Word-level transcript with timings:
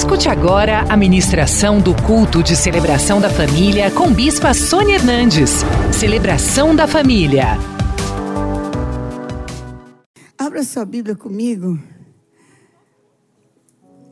Escute 0.00 0.30
agora 0.30 0.80
a 0.88 0.96
ministração 0.96 1.78
do 1.78 1.94
culto 1.94 2.42
de 2.42 2.56
celebração 2.56 3.20
da 3.20 3.28
família 3.28 3.90
com 3.90 4.10
Bispa 4.10 4.54
Sônia 4.54 4.94
Hernandes. 4.94 5.50
Celebração 5.92 6.74
da 6.74 6.88
família. 6.88 7.48
Abra 10.38 10.64
sua 10.64 10.86
Bíblia 10.86 11.14
comigo. 11.14 11.78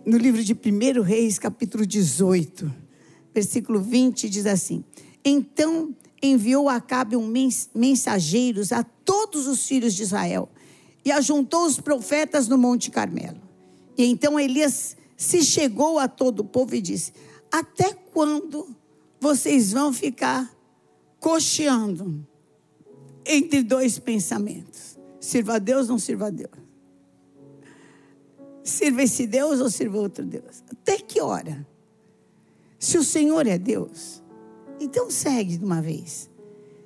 No 0.04 0.18
livro 0.18 0.44
de 0.44 0.52
1 0.52 1.00
Reis, 1.00 1.38
capítulo 1.38 1.86
18, 1.86 2.70
versículo 3.34 3.80
20, 3.80 4.28
diz 4.28 4.44
assim: 4.44 4.84
Então 5.24 5.96
enviou 6.22 6.68
Acabe 6.68 7.16
um 7.16 7.32
mensageiros 7.74 8.72
a 8.72 8.84
todos 8.84 9.46
os 9.46 9.66
filhos 9.66 9.94
de 9.94 10.02
Israel 10.02 10.50
e 11.02 11.10
ajuntou 11.10 11.64
os 11.64 11.80
profetas 11.80 12.46
no 12.46 12.58
Monte 12.58 12.90
Carmelo. 12.90 13.40
E 13.96 14.04
então 14.04 14.38
Elias 14.38 14.97
se 15.18 15.42
chegou 15.42 15.98
a 15.98 16.06
todo 16.06 16.40
o 16.40 16.44
povo 16.44 16.76
e 16.76 16.80
disse: 16.80 17.12
Até 17.50 17.92
quando 17.92 18.68
vocês 19.20 19.72
vão 19.72 19.92
ficar 19.92 20.48
cocheando 21.18 22.24
entre 23.26 23.64
dois 23.64 23.98
pensamentos? 23.98 24.96
Sirva 25.18 25.56
a 25.56 25.58
Deus, 25.58 25.88
não 25.88 25.98
sirva 25.98 26.28
a 26.28 26.30
Deus. 26.30 26.52
Sirva 28.62 29.02
esse 29.02 29.26
Deus 29.26 29.60
ou 29.60 29.68
sirva 29.68 29.98
outro 29.98 30.24
Deus? 30.24 30.62
Até 30.70 30.98
que 30.98 31.20
hora? 31.20 31.66
Se 32.78 32.96
o 32.96 33.02
Senhor 33.02 33.44
é 33.44 33.58
Deus, 33.58 34.22
então 34.78 35.10
segue 35.10 35.56
de 35.56 35.64
uma 35.64 35.82
vez. 35.82 36.30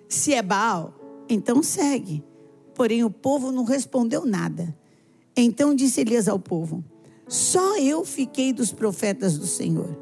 Se 0.08 0.32
é 0.32 0.40
Baal, 0.40 0.94
então 1.28 1.62
segue. 1.62 2.24
Porém, 2.74 3.04
o 3.04 3.10
povo 3.10 3.52
não 3.52 3.64
respondeu 3.64 4.24
nada. 4.24 4.74
Então 5.36 5.74
disse 5.74 6.00
Elias 6.00 6.28
ao 6.28 6.38
povo: 6.38 6.82
só 7.32 7.78
eu 7.78 8.04
fiquei 8.04 8.52
dos 8.52 8.72
profetas 8.72 9.38
do 9.38 9.46
Senhor. 9.46 9.98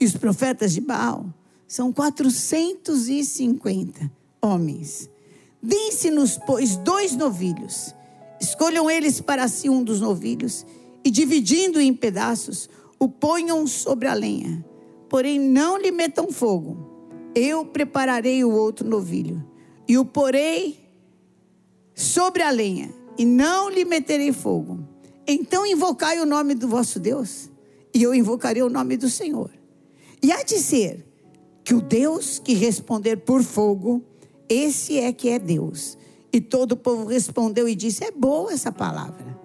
E 0.00 0.06
os 0.06 0.16
profetas 0.16 0.72
de 0.72 0.80
Baal 0.80 1.26
são 1.68 1.92
450 1.92 4.10
homens. 4.40 5.10
Dêem-se-nos, 5.62 6.38
pois, 6.46 6.78
dois 6.78 7.14
novilhos. 7.14 7.94
Escolham 8.40 8.90
eles 8.90 9.20
para 9.20 9.46
si 9.48 9.68
um 9.68 9.84
dos 9.84 10.00
novilhos 10.00 10.64
e, 11.04 11.10
dividindo 11.10 11.78
em 11.78 11.92
pedaços, 11.92 12.70
o 12.98 13.06
ponham 13.06 13.66
sobre 13.66 14.08
a 14.08 14.14
lenha. 14.14 14.64
Porém, 15.10 15.38
não 15.38 15.76
lhe 15.76 15.90
metam 15.90 16.32
fogo. 16.32 17.30
Eu 17.34 17.66
prepararei 17.66 18.42
o 18.44 18.50
outro 18.50 18.88
novilho 18.88 19.46
e 19.86 19.98
o 19.98 20.06
porei 20.06 20.88
sobre 21.94 22.42
a 22.42 22.50
lenha 22.50 22.90
e 23.18 23.26
não 23.26 23.68
lhe 23.68 23.84
meterei 23.84 24.32
fogo. 24.32 24.88
Então 25.32 25.64
invocai 25.64 26.18
o 26.18 26.26
nome 26.26 26.56
do 26.56 26.66
vosso 26.66 26.98
Deus, 26.98 27.48
e 27.94 28.02
eu 28.02 28.12
invocarei 28.12 28.64
o 28.64 28.68
nome 28.68 28.96
do 28.96 29.08
Senhor. 29.08 29.48
E 30.20 30.32
há 30.32 30.42
de 30.42 30.58
ser 30.58 31.06
que 31.62 31.72
o 31.72 31.80
Deus 31.80 32.40
que 32.40 32.52
responder 32.52 33.18
por 33.18 33.44
fogo, 33.44 34.02
esse 34.48 34.98
é 34.98 35.12
que 35.12 35.28
é 35.28 35.38
Deus. 35.38 35.96
E 36.32 36.40
todo 36.40 36.72
o 36.72 36.76
povo 36.76 37.06
respondeu 37.06 37.68
e 37.68 37.76
disse: 37.76 38.02
É 38.02 38.10
boa 38.10 38.52
essa 38.52 38.72
palavra. 38.72 39.38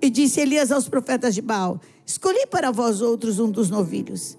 E 0.00 0.08
disse 0.08 0.40
Elias 0.40 0.70
aos 0.70 0.88
profetas 0.88 1.34
de 1.34 1.42
Baal: 1.42 1.80
Escolhi 2.06 2.46
para 2.46 2.70
vós 2.70 3.00
outros 3.00 3.40
um 3.40 3.50
dos 3.50 3.68
novilhos. 3.68 4.38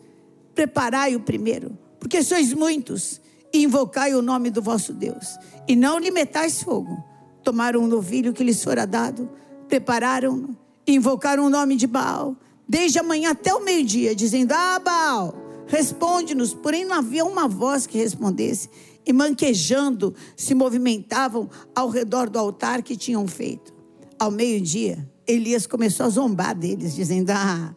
Preparai 0.55 1.13
o 1.13 1.19
primeiro, 1.19 1.77
porque 1.99 2.23
sois 2.23 2.53
muitos, 2.53 3.19
e 3.51 3.63
invocai 3.63 4.15
o 4.15 4.21
nome 4.21 4.49
do 4.49 4.61
vosso 4.61 4.93
Deus. 4.93 5.37
E 5.67 5.75
não 5.75 5.99
lhe 5.99 6.09
metais 6.09 6.63
fogo. 6.63 7.03
Tomaram 7.43 7.81
um 7.81 7.87
novilho 7.87 8.31
que 8.31 8.45
lhes 8.45 8.63
fora 8.63 8.87
dado, 8.87 9.29
prepararam-no 9.67 10.68
invocaram 10.93 11.45
o 11.45 11.49
nome 11.49 11.75
de 11.75 11.87
Baal, 11.87 12.35
desde 12.67 12.99
a 12.99 13.03
manhã 13.03 13.31
até 13.31 13.53
o 13.53 13.63
meio-dia, 13.63 14.15
dizendo: 14.15 14.53
Ah, 14.53 14.79
Baal, 14.79 15.35
responde-nos. 15.67 16.53
Porém, 16.53 16.85
não 16.85 16.95
havia 16.95 17.25
uma 17.25 17.47
voz 17.47 17.87
que 17.87 17.97
respondesse, 17.97 18.69
e 19.05 19.13
manquejando 19.13 20.13
se 20.35 20.53
movimentavam 20.53 21.49
ao 21.75 21.89
redor 21.89 22.29
do 22.29 22.37
altar 22.37 22.81
que 22.83 22.95
tinham 22.95 23.27
feito. 23.27 23.73
Ao 24.19 24.29
meio-dia, 24.29 25.09
Elias 25.25 25.65
começou 25.65 26.05
a 26.05 26.09
zombar 26.09 26.55
deles, 26.55 26.95
dizendo: 26.95 27.31
Ah, 27.31 27.73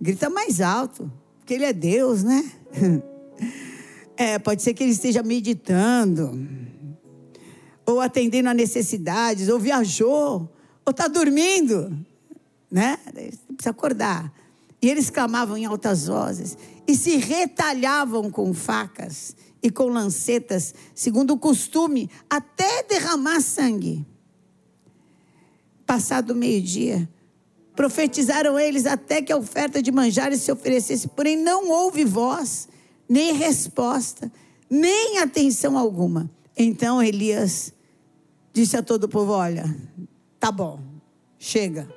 grita 0.00 0.30
mais 0.30 0.60
alto, 0.60 1.10
porque 1.38 1.54
ele 1.54 1.64
é 1.64 1.72
Deus, 1.72 2.22
né? 2.22 2.44
É, 4.18 4.38
pode 4.38 4.62
ser 4.62 4.72
que 4.72 4.82
ele 4.82 4.92
esteja 4.92 5.22
meditando, 5.22 6.48
ou 7.84 8.00
atendendo 8.00 8.48
a 8.48 8.54
necessidades, 8.54 9.50
ou 9.50 9.58
viajou, 9.58 10.50
ou 10.86 10.90
está 10.90 11.06
dormindo 11.06 11.94
né? 12.70 12.98
Precisa 13.06 13.70
acordar. 13.70 14.32
E 14.80 14.88
eles 14.88 15.10
clamavam 15.10 15.56
em 15.56 15.64
altas 15.64 16.06
vozes 16.06 16.56
e 16.86 16.94
se 16.94 17.16
retalhavam 17.16 18.30
com 18.30 18.52
facas 18.52 19.34
e 19.62 19.70
com 19.70 19.88
lancetas, 19.88 20.74
segundo 20.94 21.32
o 21.32 21.38
costume, 21.38 22.10
até 22.28 22.82
derramar 22.84 23.40
sangue. 23.40 24.06
Passado 25.84 26.34
meio-dia, 26.34 27.08
profetizaram 27.74 28.58
eles 28.58 28.86
até 28.86 29.22
que 29.22 29.32
a 29.32 29.36
oferta 29.36 29.82
de 29.82 29.90
manjares 29.90 30.42
se 30.42 30.52
oferecesse, 30.52 31.08
porém 31.08 31.36
não 31.36 31.70
houve 31.70 32.04
voz, 32.04 32.68
nem 33.08 33.32
resposta, 33.32 34.30
nem 34.68 35.18
atenção 35.18 35.78
alguma. 35.78 36.30
Então 36.56 37.02
Elias 37.02 37.72
disse 38.52 38.76
a 38.76 38.82
todo 38.82 39.04
o 39.04 39.08
povo: 39.08 39.32
Olha, 39.32 39.64
tá 40.38 40.52
bom, 40.52 40.80
chega 41.38 41.88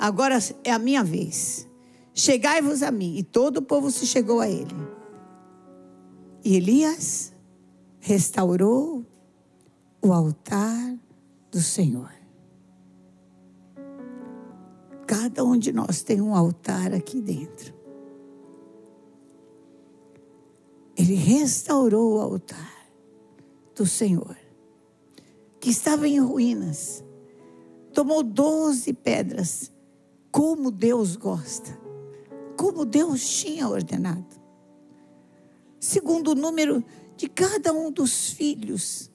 agora 0.00 0.38
é 0.64 0.72
a 0.72 0.78
minha 0.78 1.04
vez. 1.04 1.68
Chegai-vos 2.14 2.82
a 2.82 2.90
mim. 2.90 3.16
E 3.16 3.22
todo 3.22 3.58
o 3.58 3.62
povo 3.62 3.90
se 3.90 4.06
chegou 4.06 4.40
a 4.40 4.48
ele. 4.48 4.74
E 6.42 6.56
Elias 6.56 7.34
restaurou 7.98 9.04
o 10.02 10.12
altar 10.12 10.98
do 11.50 11.60
Senhor. 11.60 12.10
Cada 15.06 15.44
um 15.44 15.58
de 15.58 15.72
nós 15.72 16.02
tem 16.02 16.20
um 16.20 16.34
altar 16.34 16.94
aqui 16.94 17.20
dentro. 17.20 17.74
Ele 20.96 21.14
restaurou 21.14 22.16
o 22.16 22.20
altar 22.20 22.76
do 23.74 23.86
Senhor, 23.86 24.36
que 25.58 25.70
estava 25.70 26.06
em 26.06 26.20
ruínas. 26.20 27.04
Tomou 27.92 28.22
doze 28.22 28.92
pedras 28.92 29.69
como 30.30 30.70
Deus 30.70 31.16
gosta, 31.16 31.78
como 32.56 32.84
Deus 32.84 33.26
tinha 33.28 33.68
ordenado. 33.68 34.40
Segundo 35.78 36.32
o 36.32 36.34
número 36.34 36.84
de 37.16 37.28
cada 37.28 37.72
um 37.72 37.90
dos 37.90 38.30
filhos 38.30 39.10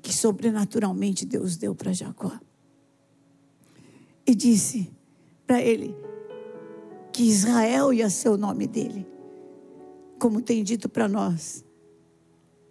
que 0.00 0.14
sobrenaturalmente 0.14 1.26
Deus 1.26 1.56
deu 1.56 1.74
para 1.74 1.92
Jacó. 1.92 2.32
E 4.24 4.34
disse 4.34 4.90
para 5.46 5.60
ele 5.60 5.94
que 7.12 7.24
Israel 7.24 7.92
ia 7.92 8.08
ser 8.08 8.28
o 8.28 8.36
nome 8.36 8.66
dele, 8.66 9.06
como 10.18 10.40
tem 10.40 10.62
dito 10.62 10.88
para 10.88 11.08
nós. 11.08 11.64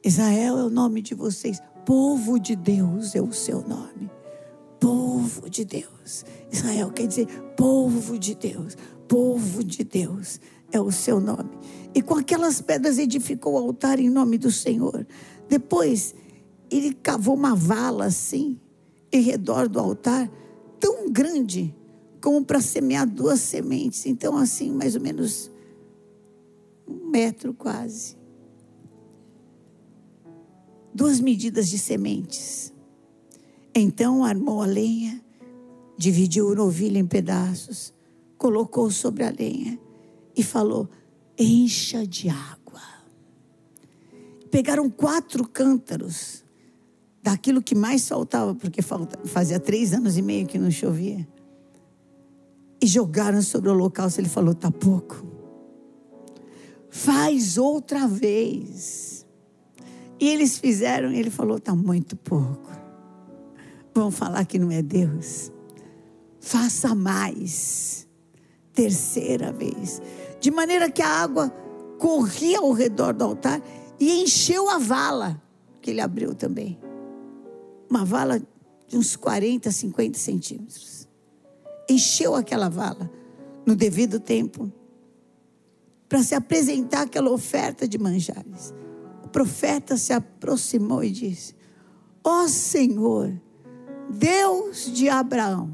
Israel 0.04 0.58
é 0.58 0.64
o 0.64 0.70
nome 0.70 1.02
de 1.02 1.14
vocês, 1.14 1.62
povo 1.86 2.40
de 2.40 2.56
Deus 2.56 3.16
é 3.16 3.22
o 3.22 3.34
seu 3.34 3.68
nome 3.68 4.15
povo 4.86 5.50
de 5.50 5.66
Deus. 5.66 6.24
Israel 6.52 6.92
quer 6.92 7.08
dizer 7.08 7.26
povo 7.58 8.20
de 8.20 8.36
Deus. 8.36 8.78
Povo 9.08 9.64
de 9.64 9.84
Deus 9.84 10.40
é 10.72 10.80
o 10.80 10.92
seu 10.92 11.20
nome. 11.20 11.50
E 11.96 12.04
com 12.04 12.14
aquelas 12.14 12.62
pedras 12.62 13.00
edificou 13.00 13.54
o 13.54 13.58
altar 13.58 14.00
em 14.00 14.12
nome 14.12 14.38
do 14.38 14.52
Senhor. 14.52 15.08
Depois, 15.50 16.14
ele 16.70 16.94
cavou 16.94 17.34
uma 17.34 17.56
vala 17.56 18.06
assim, 18.06 18.60
em 19.12 19.22
redor 19.22 19.68
do 19.68 19.80
altar, 19.80 20.30
tão 20.80 21.12
grande 21.12 21.76
como 22.22 22.46
para 22.46 22.62
semear 22.62 23.10
duas 23.10 23.40
sementes. 23.40 24.06
Então, 24.06 24.38
assim, 24.38 24.72
mais 24.72 24.96
ou 24.96 25.02
menos 25.02 25.50
um 26.88 27.10
metro 27.10 27.56
quase. 27.56 28.16
Duas 30.94 31.20
medidas 31.20 31.70
de 31.70 31.80
sementes. 31.80 32.75
Então 33.78 34.24
armou 34.24 34.62
a 34.62 34.66
lenha, 34.66 35.22
dividiu 35.98 36.48
o 36.48 36.56
novilho 36.56 36.98
em 36.98 37.06
pedaços, 37.06 37.94
colocou 38.38 38.90
sobre 38.90 39.26
a 39.26 39.30
lenha 39.30 39.78
e 40.34 40.42
falou: 40.42 40.88
encha 41.38 42.08
de 42.08 42.30
água. 42.30 42.82
Pegaram 44.50 44.90
quatro 44.90 45.46
cântaros 45.46 46.46
daquilo 47.22 47.62
que 47.62 47.76
mais 47.76 48.08
faltava, 48.08 48.56
porque 48.56 48.82
fazia 49.26 49.60
três 49.60 49.94
anos 49.94 50.18
e 50.18 50.22
meio 50.22 50.48
que 50.48 50.58
não 50.58 50.72
chovia, 50.72 51.28
e 52.82 52.88
jogaram 52.88 53.42
sobre 53.42 53.70
o 53.70 53.74
local. 53.74 54.08
Ele 54.18 54.30
falou: 54.30 54.54
está 54.54 54.72
pouco. 54.72 55.26
Faz 56.90 57.58
outra 57.58 58.08
vez. 58.08 59.26
E 60.18 60.30
eles 60.30 60.58
fizeram, 60.58 61.12
e 61.12 61.20
ele 61.20 61.30
falou: 61.30 61.58
está 61.58 61.76
muito 61.76 62.16
pouco. 62.16 62.85
Vão 63.96 64.12
falar 64.12 64.44
que 64.46 64.60
não 64.60 64.70
é 64.70 64.82
Deus. 64.82 65.52
faça 66.42 66.94
mais. 66.94 68.06
Terceira 68.74 69.54
vez. 69.54 70.02
De 70.40 70.52
maneira 70.52 70.92
que 70.92 71.02
a 71.02 71.08
água 71.08 71.50
corria 71.98 72.60
ao 72.60 72.74
redor 72.74 73.14
do 73.14 73.24
altar 73.24 73.62
e 73.98 74.22
encheu 74.22 74.70
a 74.70 74.78
vala, 74.78 75.42
que 75.82 75.92
ele 75.92 76.02
abriu 76.02 76.36
também. 76.36 76.78
Uma 77.90 78.04
vala 78.04 78.42
de 78.86 78.98
uns 78.98 79.16
40, 79.16 79.72
50 79.72 80.20
centímetros. 80.20 81.08
Encheu 81.90 82.36
aquela 82.36 82.68
vala 82.68 83.10
no 83.66 83.78
devido 83.78 84.20
tempo 84.20 84.70
para 86.10 86.22
se 86.22 86.36
apresentar 86.36 87.04
aquela 87.04 87.32
oferta 87.32 87.88
de 87.88 87.98
manjares. 87.98 88.74
O 89.24 89.30
profeta 89.30 89.96
se 89.96 90.12
aproximou 90.12 91.02
e 91.02 91.12
disse: 91.12 91.56
Ó 92.24 92.44
oh 92.44 92.48
Senhor, 92.50 93.34
Deus 94.10 94.92
de 94.92 95.10
Abraão, 95.10 95.74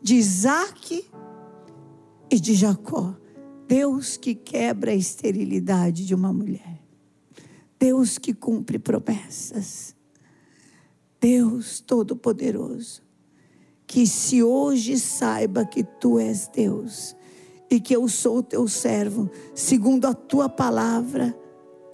de 0.00 0.16
Isaac 0.16 1.04
e 2.30 2.40
de 2.40 2.54
Jacó, 2.54 3.14
Deus 3.66 4.16
que 4.16 4.34
quebra 4.34 4.92
a 4.92 4.94
esterilidade 4.94 6.06
de 6.06 6.14
uma 6.14 6.32
mulher, 6.32 6.80
Deus 7.78 8.18
que 8.18 8.32
cumpre 8.32 8.78
promessas, 8.78 9.94
Deus 11.20 11.80
Todo-Poderoso, 11.80 13.02
que 13.86 14.06
se 14.06 14.42
hoje 14.42 14.98
saiba 14.98 15.64
que 15.64 15.82
tu 15.82 16.18
és 16.18 16.48
Deus 16.48 17.16
e 17.70 17.80
que 17.80 17.94
eu 17.94 18.08
sou 18.08 18.42
teu 18.42 18.68
servo, 18.68 19.30
segundo 19.54 20.06
a 20.06 20.14
tua 20.14 20.48
palavra, 20.48 21.36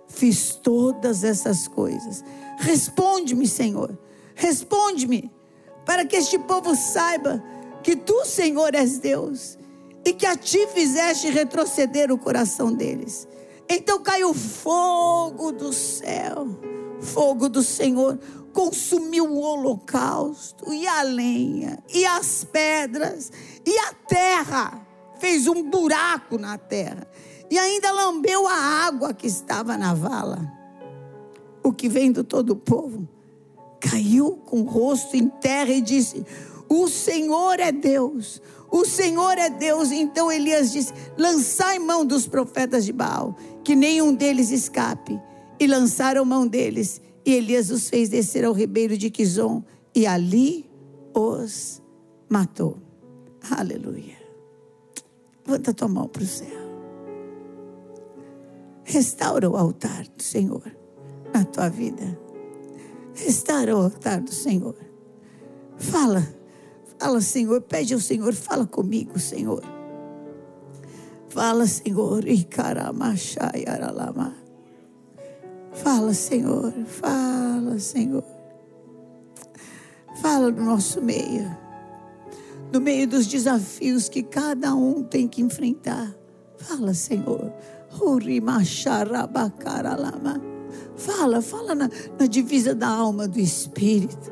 fiz 0.06 0.54
todas 0.54 1.24
essas 1.24 1.66
coisas. 1.66 2.22
Responde-me, 2.58 3.46
Senhor, 3.46 3.98
responde-me, 4.34 5.30
para 5.84 6.04
que 6.04 6.16
este 6.16 6.38
povo 6.38 6.74
saiba 6.74 7.42
que 7.82 7.96
tu, 7.96 8.24
Senhor, 8.24 8.74
és 8.74 8.98
Deus 8.98 9.58
e 10.04 10.12
que 10.12 10.26
a 10.26 10.36
ti 10.36 10.66
fizeste 10.68 11.28
retroceder 11.30 12.10
o 12.10 12.18
coração 12.18 12.72
deles. 12.72 13.28
Então 13.68 14.02
caiu 14.02 14.34
fogo 14.34 15.52
do 15.52 15.72
céu, 15.72 16.46
fogo 17.00 17.48
do 17.48 17.62
Senhor, 17.62 18.18
consumiu 18.52 19.26
o 19.26 19.40
holocausto, 19.40 20.72
e 20.72 20.86
a 20.86 21.02
lenha, 21.02 21.82
e 21.92 22.04
as 22.04 22.44
pedras, 22.44 23.32
e 23.64 23.78
a 23.78 23.94
terra, 23.94 24.86
fez 25.18 25.46
um 25.46 25.70
buraco 25.70 26.36
na 26.36 26.58
terra, 26.58 27.06
e 27.50 27.58
ainda 27.58 27.92
lambeu 27.92 28.46
a 28.46 28.54
água 28.54 29.14
que 29.14 29.26
estava 29.26 29.78
na 29.78 29.94
vala. 29.94 30.52
O 31.62 31.72
que 31.72 31.88
vem 31.88 32.10
do 32.10 32.24
todo 32.24 32.50
o 32.50 32.56
povo 32.56 33.08
caiu 33.82 34.32
com 34.46 34.62
o 34.62 34.64
rosto 34.64 35.16
em 35.16 35.28
terra 35.28 35.70
e 35.70 35.80
disse: 35.80 36.24
O 36.68 36.88
Senhor 36.88 37.60
é 37.60 37.70
Deus 37.70 38.40
o 38.72 38.86
Senhor 38.86 39.36
é 39.36 39.50
Deus. 39.50 39.92
Então 39.92 40.32
Elias 40.32 40.72
disse: 40.72 40.94
lançai 41.18 41.78
mão 41.78 42.06
dos 42.06 42.26
profetas 42.26 42.86
de 42.86 42.92
Baal, 42.92 43.36
que 43.62 43.76
nenhum 43.76 44.14
deles 44.14 44.50
escape. 44.50 45.20
E 45.60 45.66
lançaram 45.66 46.24
mão 46.24 46.46
deles. 46.46 47.00
E 47.24 47.34
Elias 47.34 47.70
os 47.70 47.90
fez 47.90 48.08
descer 48.08 48.44
ao 48.44 48.54
ribeiro 48.54 48.96
de 48.96 49.10
Quizon. 49.10 49.62
E 49.94 50.06
ali 50.06 50.68
os 51.14 51.82
matou. 52.30 52.78
Aleluia. 53.50 54.16
Levanta 55.46 55.74
tua 55.74 55.88
mão 55.88 56.08
para 56.08 56.22
o 56.22 56.26
céu. 56.26 56.62
Restaura 58.84 59.50
o 59.50 59.56
altar 59.56 60.06
do 60.16 60.22
Senhor 60.22 60.74
na 61.32 61.44
tua 61.44 61.68
vida. 61.68 62.18
Restaura 63.14 63.76
o 63.76 63.82
altar 63.82 64.20
do 64.20 64.32
Senhor. 64.32 64.76
Fala 65.76 66.22
Fala, 67.02 67.20
Senhor, 67.20 67.60
pede 67.60 67.94
ao 67.94 67.98
Senhor, 67.98 68.32
fala 68.32 68.64
comigo, 68.64 69.18
Senhor. 69.18 69.64
Fala, 71.30 71.66
Senhor, 71.66 72.24
Fala, 75.72 76.14
Senhor, 76.14 76.72
fala, 76.86 77.80
Senhor. 77.80 78.22
Fala 80.22 80.52
no 80.52 80.64
nosso 80.64 81.02
meio, 81.02 81.50
no 82.72 82.80
meio 82.80 83.08
dos 83.08 83.26
desafios 83.26 84.08
que 84.08 84.22
cada 84.22 84.72
um 84.72 85.02
tem 85.02 85.26
que 85.26 85.42
enfrentar. 85.42 86.14
Fala, 86.56 86.94
Senhor. 86.94 87.52
Fala, 91.02 91.42
fala 91.42 91.74
na, 91.74 91.90
na 92.18 92.26
divisa 92.26 92.74
da 92.74 92.88
alma 92.88 93.26
do 93.26 93.40
Espírito. 93.40 94.30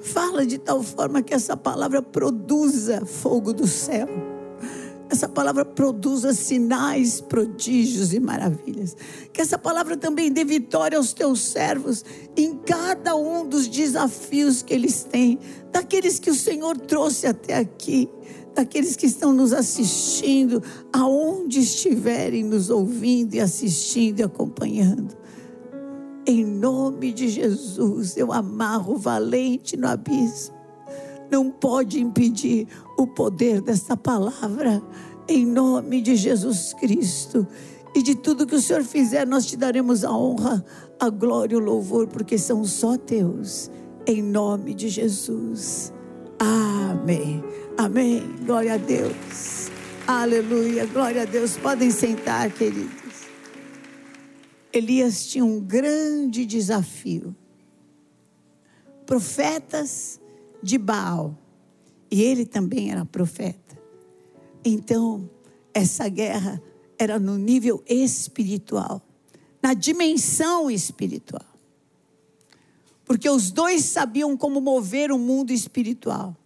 Fala 0.00 0.46
de 0.46 0.58
tal 0.58 0.80
forma 0.80 1.22
que 1.22 1.34
essa 1.34 1.56
palavra 1.56 2.00
produza 2.00 3.04
fogo 3.04 3.52
do 3.52 3.66
céu. 3.66 4.08
Essa 5.10 5.28
palavra 5.28 5.64
produza 5.64 6.32
sinais, 6.32 7.20
prodígios 7.20 8.14
e 8.14 8.20
maravilhas. 8.20 8.96
Que 9.32 9.40
essa 9.40 9.58
palavra 9.58 9.96
também 9.96 10.32
dê 10.32 10.44
vitória 10.44 10.96
aos 10.96 11.12
teus 11.12 11.40
servos 11.40 12.04
em 12.36 12.56
cada 12.58 13.16
um 13.16 13.46
dos 13.46 13.66
desafios 13.66 14.62
que 14.62 14.72
eles 14.72 15.02
têm, 15.02 15.38
daqueles 15.72 16.18
que 16.18 16.30
o 16.30 16.34
Senhor 16.34 16.78
trouxe 16.78 17.26
até 17.26 17.56
aqui, 17.56 18.08
daqueles 18.54 18.94
que 18.94 19.06
estão 19.06 19.32
nos 19.32 19.52
assistindo, 19.52 20.62
aonde 20.92 21.60
estiverem 21.60 22.44
nos 22.44 22.70
ouvindo 22.70 23.34
e 23.34 23.40
assistindo 23.40 24.20
e 24.20 24.22
acompanhando. 24.22 25.21
Em 26.26 26.44
nome 26.44 27.12
de 27.12 27.28
Jesus, 27.28 28.16
eu 28.16 28.32
amarro 28.32 28.96
valente 28.96 29.76
no 29.76 29.88
abismo. 29.88 30.54
Não 31.30 31.50
pode 31.50 32.00
impedir 32.00 32.68
o 32.96 33.06
poder 33.06 33.60
dessa 33.60 33.96
palavra. 33.96 34.82
Em 35.26 35.44
nome 35.44 36.00
de 36.00 36.14
Jesus 36.14 36.74
Cristo. 36.74 37.46
E 37.94 38.02
de 38.02 38.14
tudo 38.14 38.46
que 38.46 38.54
o 38.54 38.60
Senhor 38.60 38.84
fizer, 38.84 39.26
nós 39.26 39.46
te 39.46 39.56
daremos 39.56 40.04
a 40.04 40.12
honra, 40.12 40.64
a 40.98 41.10
glória 41.10 41.54
e 41.54 41.58
o 41.58 41.60
louvor, 41.60 42.06
porque 42.06 42.38
são 42.38 42.64
só 42.64 42.96
teus. 42.96 43.70
Em 44.06 44.22
nome 44.22 44.74
de 44.74 44.88
Jesus. 44.88 45.92
Amém. 46.38 47.42
Amém. 47.76 48.22
Glória 48.44 48.74
a 48.74 48.76
Deus. 48.76 49.70
Aleluia. 50.06 50.86
Glória 50.86 51.22
a 51.22 51.24
Deus. 51.24 51.56
Podem 51.56 51.90
sentar, 51.90 52.50
queridos. 52.50 53.01
Elias 54.72 55.26
tinha 55.26 55.44
um 55.44 55.60
grande 55.60 56.46
desafio. 56.46 57.36
Profetas 59.04 60.20
de 60.62 60.78
Baal. 60.78 61.36
E 62.10 62.22
ele 62.22 62.46
também 62.46 62.90
era 62.90 63.04
profeta. 63.04 63.78
Então, 64.64 65.28
essa 65.74 66.08
guerra 66.08 66.62
era 66.98 67.18
no 67.18 67.36
nível 67.36 67.82
espiritual, 67.86 69.02
na 69.62 69.74
dimensão 69.74 70.70
espiritual. 70.70 71.46
Porque 73.04 73.28
os 73.28 73.50
dois 73.50 73.84
sabiam 73.84 74.36
como 74.36 74.60
mover 74.60 75.10
o 75.10 75.18
mundo 75.18 75.52
espiritual. 75.52 76.36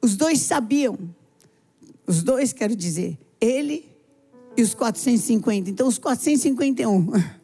Os 0.00 0.16
dois 0.16 0.40
sabiam. 0.40 0.98
Os 2.06 2.22
dois, 2.22 2.52
quero 2.52 2.76
dizer, 2.76 3.18
ele 3.40 3.88
e 4.56 4.62
os 4.62 4.74
450. 4.74 5.70
Então, 5.70 5.88
os 5.88 5.98
451 5.98 7.10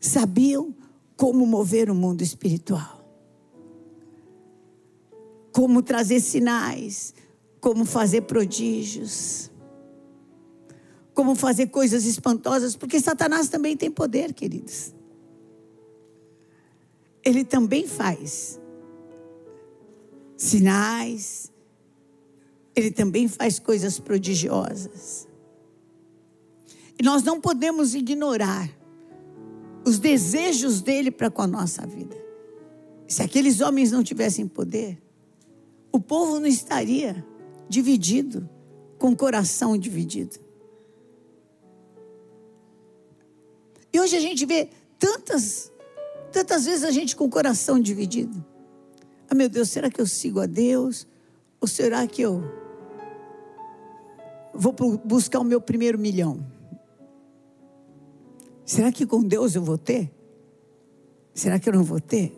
sabiam 0.00 0.74
como 1.16 1.46
mover 1.46 1.90
o 1.90 1.94
mundo 1.94 2.22
espiritual. 2.22 2.98
Como 5.52 5.82
trazer 5.82 6.20
sinais, 6.20 7.12
como 7.60 7.84
fazer 7.84 8.22
prodígios, 8.22 9.50
como 11.12 11.34
fazer 11.34 11.66
coisas 11.66 12.06
espantosas, 12.06 12.74
porque 12.74 12.98
Satanás 12.98 13.48
também 13.48 13.76
tem 13.76 13.90
poder, 13.90 14.32
queridos. 14.32 14.94
Ele 17.22 17.44
também 17.44 17.86
faz 17.86 18.58
sinais, 20.36 21.52
ele 22.74 22.90
também 22.90 23.28
faz 23.28 23.58
coisas 23.58 23.98
prodigiosas. 23.98 25.28
E 26.98 27.02
nós 27.02 27.22
não 27.22 27.38
podemos 27.38 27.94
ignorar 27.94 28.79
os 29.84 29.98
desejos 29.98 30.80
dele 30.80 31.10
para 31.10 31.30
com 31.30 31.42
a 31.42 31.46
nossa 31.46 31.86
vida. 31.86 32.16
Se 33.08 33.22
aqueles 33.22 33.60
homens 33.60 33.90
não 33.90 34.02
tivessem 34.02 34.46
poder, 34.46 35.00
o 35.92 35.98
povo 35.98 36.38
não 36.38 36.46
estaria 36.46 37.24
dividido, 37.68 38.48
com 38.98 39.10
o 39.10 39.16
coração 39.16 39.78
dividido. 39.78 40.38
E 43.92 43.98
hoje 43.98 44.14
a 44.14 44.20
gente 44.20 44.44
vê 44.44 44.68
tantas, 44.98 45.72
tantas 46.30 46.66
vezes 46.66 46.84
a 46.84 46.90
gente 46.90 47.16
com 47.16 47.24
o 47.24 47.30
coração 47.30 47.80
dividido. 47.80 48.44
Ah, 49.28 49.34
meu 49.34 49.48
Deus, 49.48 49.70
será 49.70 49.90
que 49.90 50.00
eu 50.00 50.06
sigo 50.06 50.38
a 50.38 50.46
Deus? 50.46 51.06
Ou 51.60 51.66
será 51.66 52.06
que 52.06 52.20
eu 52.20 52.42
vou 54.52 54.74
buscar 55.04 55.40
o 55.40 55.44
meu 55.44 55.60
primeiro 55.60 55.98
milhão? 55.98 56.44
Será 58.70 58.92
que 58.92 59.04
com 59.04 59.20
Deus 59.20 59.56
eu 59.56 59.62
vou 59.64 59.76
ter? 59.76 60.14
Será 61.34 61.58
que 61.58 61.68
eu 61.68 61.72
não 61.72 61.82
vou 61.82 61.98
ter? 61.98 62.32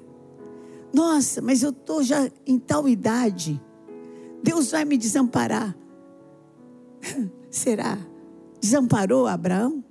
Nossa, 0.90 1.42
mas 1.42 1.62
eu 1.62 1.68
estou 1.68 2.02
já 2.02 2.26
em 2.46 2.58
tal 2.58 2.88
idade. 2.88 3.60
Deus 4.42 4.70
vai 4.70 4.82
me 4.86 4.96
desamparar. 4.96 5.76
Será? 7.50 7.98
Desamparou 8.58 9.26
Abraão? 9.26 9.84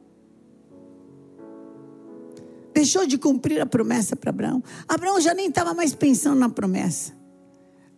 Deixou 2.74 3.06
de 3.06 3.20
cumprir 3.20 3.62
a 3.62 3.66
promessa 3.68 4.16
para 4.16 4.32
Abraão. 4.32 4.64
Abraão 4.88 5.22
já 5.22 5.36
nem 5.36 5.48
estava 5.48 5.76
mais 5.76 5.94
pensando 5.94 6.40
na 6.40 6.50
promessa. 6.50 7.14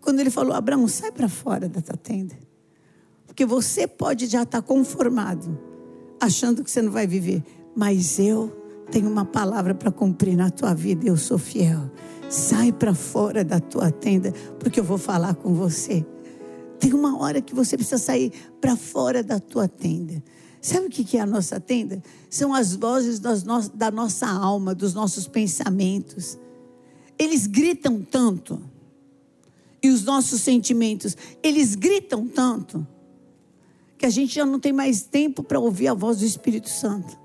Quando 0.01 0.19
ele 0.19 0.29
falou: 0.29 0.53
Abraão, 0.53 0.85
sai 0.89 1.13
para 1.13 1.29
fora 1.29 1.69
da 1.69 1.81
tua 1.81 1.95
tenda. 1.95 2.37
Porque 3.25 3.45
você 3.45 3.87
pode 3.87 4.25
já 4.25 4.43
estar 4.43 4.61
conformado, 4.61 5.57
achando 6.19 6.61
que 6.61 6.69
você 6.69 6.81
não 6.81 6.91
vai 6.91 7.07
viver. 7.07 7.41
Mas 7.75 8.19
eu 8.19 8.51
tenho 8.91 9.09
uma 9.09 9.25
palavra 9.25 9.73
para 9.73 9.91
cumprir 9.91 10.35
na 10.35 10.49
tua 10.49 10.73
vida, 10.73 11.07
eu 11.07 11.17
sou 11.17 11.37
fiel. 11.37 11.89
Sai 12.29 12.71
para 12.71 12.93
fora 12.93 13.43
da 13.43 13.59
tua 13.59 13.91
tenda, 13.91 14.31
porque 14.59 14.79
eu 14.79 14.83
vou 14.83 14.97
falar 14.97 15.35
com 15.35 15.53
você. 15.53 16.05
Tem 16.79 16.93
uma 16.93 17.19
hora 17.19 17.41
que 17.41 17.55
você 17.55 17.77
precisa 17.77 17.97
sair 17.97 18.31
para 18.59 18.75
fora 18.75 19.23
da 19.23 19.39
tua 19.39 19.67
tenda. 19.67 20.23
Sabe 20.61 20.87
o 20.87 20.89
que 20.89 21.17
é 21.17 21.19
a 21.21 21.25
nossa 21.25 21.59
tenda? 21.59 22.01
São 22.29 22.53
as 22.53 22.75
vozes 22.75 23.19
no... 23.19 23.69
da 23.69 23.91
nossa 23.91 24.27
alma, 24.27 24.73
dos 24.73 24.93
nossos 24.93 25.27
pensamentos. 25.27 26.37
Eles 27.17 27.47
gritam 27.47 28.01
tanto. 28.01 28.61
E 29.81 29.89
os 29.89 30.03
nossos 30.03 30.41
sentimentos, 30.41 31.17
eles 31.41 31.75
gritam 31.75 32.27
tanto. 32.27 32.87
Que 33.97 34.05
a 34.05 34.09
gente 34.09 34.35
já 34.35 34.45
não 34.45 34.59
tem 34.59 34.71
mais 34.71 35.01
tempo 35.01 35.43
para 35.43 35.59
ouvir 35.59 35.89
a 35.89 35.93
voz 35.93 36.19
do 36.19 36.25
Espírito 36.25 36.69
Santo. 36.69 37.22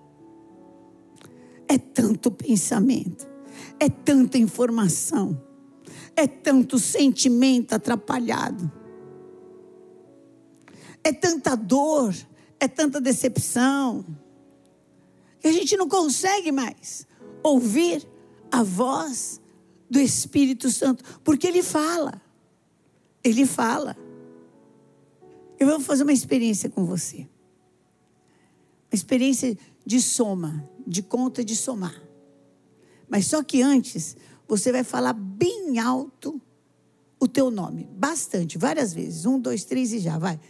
É 1.68 1.76
tanto 1.76 2.30
pensamento, 2.30 3.28
é 3.78 3.88
tanta 3.88 4.38
informação, 4.38 5.40
é 6.16 6.26
tanto 6.26 6.78
sentimento 6.78 7.74
atrapalhado, 7.74 8.72
é 11.04 11.12
tanta 11.12 11.54
dor, 11.54 12.14
é 12.58 12.66
tanta 12.66 13.00
decepção, 13.00 14.04
que 15.40 15.48
a 15.48 15.52
gente 15.52 15.76
não 15.76 15.88
consegue 15.88 16.50
mais 16.50 17.06
ouvir 17.42 18.06
a 18.50 18.62
voz 18.62 19.40
do 19.88 19.98
Espírito 19.98 20.70
Santo, 20.70 21.02
porque 21.22 21.46
ele 21.46 21.62
fala. 21.62 22.20
Ele 23.22 23.46
fala. 23.46 23.96
Eu 25.58 25.66
vou 25.66 25.80
fazer 25.80 26.02
uma 26.02 26.12
experiência 26.12 26.68
com 26.68 26.84
você. 26.84 27.28
Uma 28.90 28.94
experiência 28.94 29.56
de 29.84 30.00
soma, 30.00 30.68
de 30.88 31.02
conta 31.02 31.44
de 31.44 31.54
somar. 31.54 32.02
Mas 33.08 33.26
só 33.26 33.42
que 33.42 33.62
antes, 33.62 34.16
você 34.46 34.72
vai 34.72 34.82
falar 34.82 35.12
bem 35.12 35.78
alto 35.78 36.40
o 37.20 37.28
teu 37.28 37.50
nome. 37.50 37.88
Bastante, 37.92 38.56
várias 38.56 38.94
vezes. 38.94 39.26
Um, 39.26 39.38
dois, 39.38 39.64
três 39.64 39.92
e 39.92 39.98
já, 39.98 40.18
vai. 40.18 40.40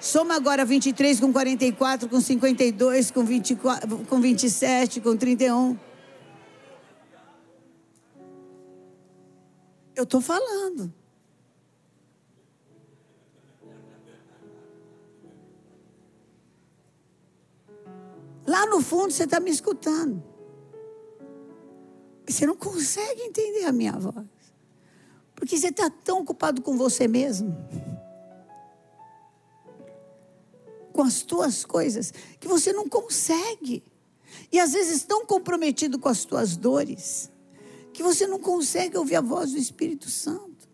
Soma 0.00 0.36
agora 0.36 0.64
23 0.64 1.18
com 1.20 1.32
44, 1.32 2.08
com 2.08 2.20
52, 2.20 3.10
com, 3.10 3.24
24, 3.24 3.98
com 4.06 4.20
27, 4.20 5.00
com 5.00 5.16
31. 5.16 5.76
Eu 9.96 10.04
estou 10.04 10.20
falando. 10.20 10.94
Lá 18.48 18.64
no 18.66 18.80
fundo 18.80 19.12
você 19.12 19.24
está 19.24 19.38
me 19.38 19.50
escutando. 19.50 20.22
Você 22.26 22.46
não 22.46 22.56
consegue 22.56 23.20
entender 23.20 23.64
a 23.64 23.72
minha 23.72 23.92
voz. 23.92 24.26
Porque 25.34 25.56
você 25.56 25.68
está 25.68 25.90
tão 25.90 26.20
ocupado 26.20 26.62
com 26.62 26.76
você 26.76 27.06
mesmo. 27.06 27.54
com 30.98 31.04
as 31.04 31.22
tuas 31.22 31.64
coisas 31.64 32.12
que 32.40 32.48
você 32.48 32.72
não 32.72 32.88
consegue. 32.88 33.84
E 34.50 34.58
às 34.58 34.72
vezes 34.72 35.04
tão 35.04 35.24
comprometido 35.24 35.96
com 35.96 36.08
as 36.08 36.24
tuas 36.24 36.56
dores 36.56 37.30
que 37.92 38.02
você 38.02 38.26
não 38.26 38.40
consegue 38.40 38.98
ouvir 38.98 39.14
a 39.14 39.20
voz 39.20 39.52
do 39.52 39.58
Espírito 39.58 40.10
Santo. 40.10 40.68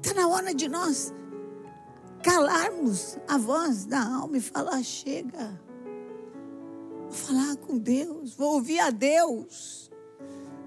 Está 0.00 0.14
na 0.14 0.28
hora 0.28 0.54
de 0.54 0.68
nós 0.68 1.12
calarmos 2.26 3.16
a 3.28 3.38
voz 3.38 3.84
da 3.84 4.02
alma 4.02 4.38
e 4.38 4.40
falar: 4.40 4.82
chega, 4.82 5.60
vou 7.04 7.12
falar 7.12 7.56
com 7.58 7.78
Deus, 7.78 8.34
vou 8.34 8.54
ouvir 8.54 8.80
a 8.80 8.90
Deus, 8.90 9.88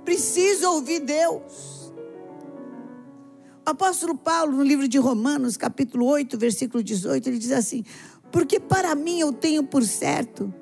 preciso 0.05 0.69
ouvir 0.71 1.01
Deus. 1.01 1.93
O 3.67 3.71
apóstolo 3.71 4.17
Paulo, 4.17 4.55
no 4.55 4.63
livro 4.63 4.87
de 4.87 4.97
Romanos, 4.97 5.57
capítulo 5.57 6.05
8, 6.05 6.37
versículo 6.37 6.81
18, 6.81 7.27
ele 7.27 7.37
diz 7.37 7.51
assim: 7.51 7.83
Porque 8.31 8.57
para 8.57 8.95
mim 8.95 9.19
eu 9.19 9.33
tenho 9.33 9.61
por 9.61 9.83
certo 9.83 10.53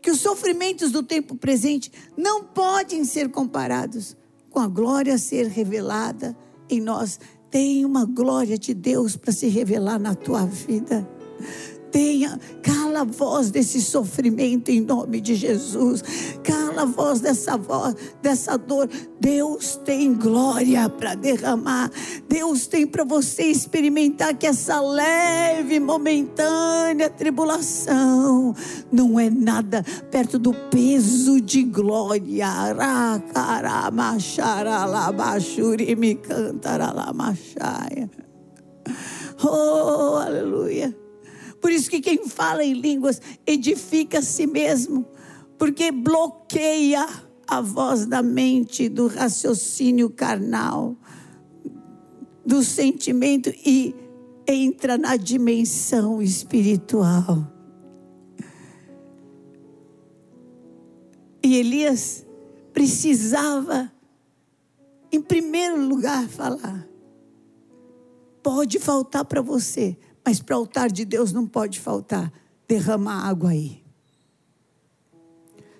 que 0.00 0.10
os 0.10 0.20
sofrimentos 0.20 0.90
do 0.90 1.02
tempo 1.02 1.36
presente 1.36 1.92
não 2.16 2.42
podem 2.42 3.04
ser 3.04 3.30
comparados 3.30 4.16
com 4.48 4.58
a 4.58 4.66
glória 4.66 5.14
a 5.14 5.18
ser 5.18 5.48
revelada 5.48 6.34
em 6.68 6.80
nós. 6.80 7.20
Tem 7.54 7.84
uma 7.84 8.04
glória 8.04 8.58
de 8.58 8.74
Deus 8.74 9.14
para 9.14 9.30
se 9.32 9.46
revelar 9.46 10.00
na 10.00 10.12
tua 10.12 10.44
vida 10.44 11.08
tenha, 11.94 12.40
cala 12.60 13.02
a 13.02 13.04
voz 13.04 13.52
desse 13.52 13.80
sofrimento 13.80 14.68
em 14.68 14.80
nome 14.80 15.20
de 15.20 15.36
Jesus. 15.36 16.02
Cala 16.42 16.82
a 16.82 16.84
voz 16.84 17.20
dessa 17.20 17.56
voz, 17.56 17.94
dessa 18.20 18.58
dor. 18.58 18.90
Deus 19.20 19.76
tem 19.84 20.12
glória 20.12 20.88
para 20.88 21.14
derramar. 21.14 21.88
Deus 22.28 22.66
tem 22.66 22.84
para 22.84 23.04
você 23.04 23.44
experimentar 23.44 24.34
que 24.34 24.44
essa 24.44 24.80
leve, 24.80 25.78
momentânea 25.78 27.08
tribulação 27.08 28.52
não 28.90 29.20
é 29.20 29.30
nada 29.30 29.84
perto 30.10 30.36
do 30.36 30.52
peso 30.52 31.40
de 31.40 31.62
glória. 31.62 32.74
Oh, 39.44 40.16
aleluia. 40.16 41.03
Por 41.64 41.72
isso 41.72 41.88
que 41.88 41.98
quem 41.98 42.28
fala 42.28 42.62
em 42.62 42.74
línguas 42.74 43.22
edifica 43.46 44.18
a 44.18 44.22
si 44.22 44.46
mesmo, 44.46 45.06
porque 45.56 45.90
bloqueia 45.90 47.08
a 47.46 47.62
voz 47.62 48.04
da 48.04 48.22
mente, 48.22 48.86
do 48.86 49.06
raciocínio 49.06 50.10
carnal, 50.10 50.94
do 52.44 52.62
sentimento 52.62 53.48
e 53.64 53.94
entra 54.46 54.98
na 54.98 55.16
dimensão 55.16 56.20
espiritual. 56.20 57.50
E 61.42 61.56
Elias 61.56 62.26
precisava, 62.74 63.90
em 65.10 65.22
primeiro 65.22 65.80
lugar, 65.80 66.28
falar: 66.28 66.86
pode 68.42 68.78
faltar 68.78 69.24
para 69.24 69.40
você, 69.40 69.96
mas 70.24 70.40
para 70.40 70.56
o 70.56 70.60
altar 70.60 70.90
de 70.90 71.04
Deus 71.04 71.32
não 71.32 71.46
pode 71.46 71.78
faltar. 71.80 72.32
Derrama 72.66 73.12
água 73.12 73.50
aí. 73.50 73.84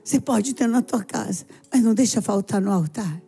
Você 0.04 0.20
pode 0.20 0.54
ter 0.54 0.68
na 0.68 0.82
tua 0.82 1.02
casa, 1.02 1.46
mas 1.72 1.82
não 1.82 1.94
deixa 1.94 2.20
faltar 2.20 2.60
no 2.60 2.70
altar. 2.70 3.22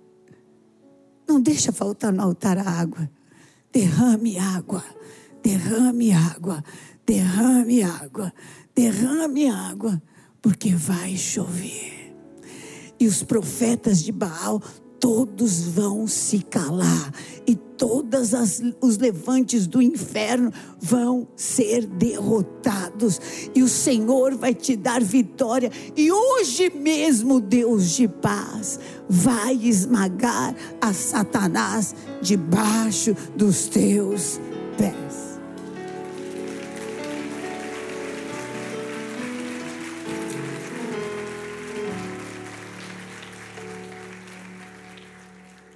Não 1.26 1.40
deixa 1.40 1.72
faltar 1.72 2.12
no 2.12 2.22
altar 2.22 2.58
a 2.58 2.68
água. 2.68 3.10
Derrame 3.72 4.38
água. 4.38 4.84
Derrame 5.42 6.12
água. 6.12 6.62
Derrame 7.06 7.82
água. 7.82 8.32
Derrame 8.74 9.48
água. 9.48 10.02
Porque 10.42 10.74
vai 10.74 11.16
chover. 11.16 12.14
E 13.00 13.06
os 13.06 13.22
profetas 13.22 14.02
de 14.02 14.12
Baal 14.12 14.62
todos 15.06 15.68
vão 15.68 16.08
se 16.08 16.40
calar 16.40 17.14
e 17.46 17.54
todos 17.54 18.32
os 18.80 18.98
levantes 18.98 19.64
do 19.64 19.80
inferno 19.80 20.52
vão 20.80 21.28
ser 21.36 21.86
derrotados 21.86 23.20
e 23.54 23.62
o 23.62 23.68
Senhor 23.68 24.34
vai 24.34 24.52
te 24.52 24.74
dar 24.74 25.00
vitória 25.00 25.70
e 25.96 26.10
hoje 26.10 26.72
mesmo 26.74 27.40
Deus 27.40 27.90
de 27.90 28.08
paz 28.08 28.80
vai 29.08 29.54
esmagar 29.54 30.56
a 30.80 30.92
Satanás 30.92 31.94
debaixo 32.20 33.14
dos 33.36 33.68
teus 33.68 34.40
pés. 34.76 35.25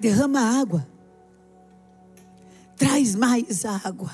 Derrama 0.01 0.41
água. 0.41 0.87
Traz 2.77 3.15
mais 3.15 3.65
água. 3.65 4.11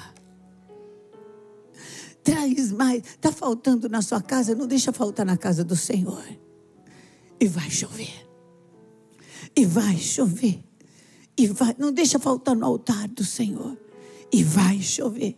Traz 2.24 2.72
mais. 2.72 3.04
Está 3.04 3.30
faltando 3.30 3.88
na 3.88 4.02
sua 4.02 4.20
casa, 4.20 4.54
não 4.54 4.66
deixa 4.66 4.92
faltar 4.92 5.24
na 5.24 5.36
casa 5.36 5.62
do 5.62 5.76
Senhor. 5.76 6.24
E 7.38 7.46
vai 7.46 7.70
chover. 7.70 8.28
E 9.54 9.64
vai 9.64 9.96
chover. 9.96 10.64
E 11.38 11.46
vai, 11.46 11.76
não 11.78 11.92
deixa 11.92 12.18
faltar 12.18 12.56
no 12.56 12.66
altar 12.66 13.06
do 13.08 13.24
Senhor. 13.24 13.78
E 14.32 14.42
vai 14.42 14.80
chover. 14.80 15.36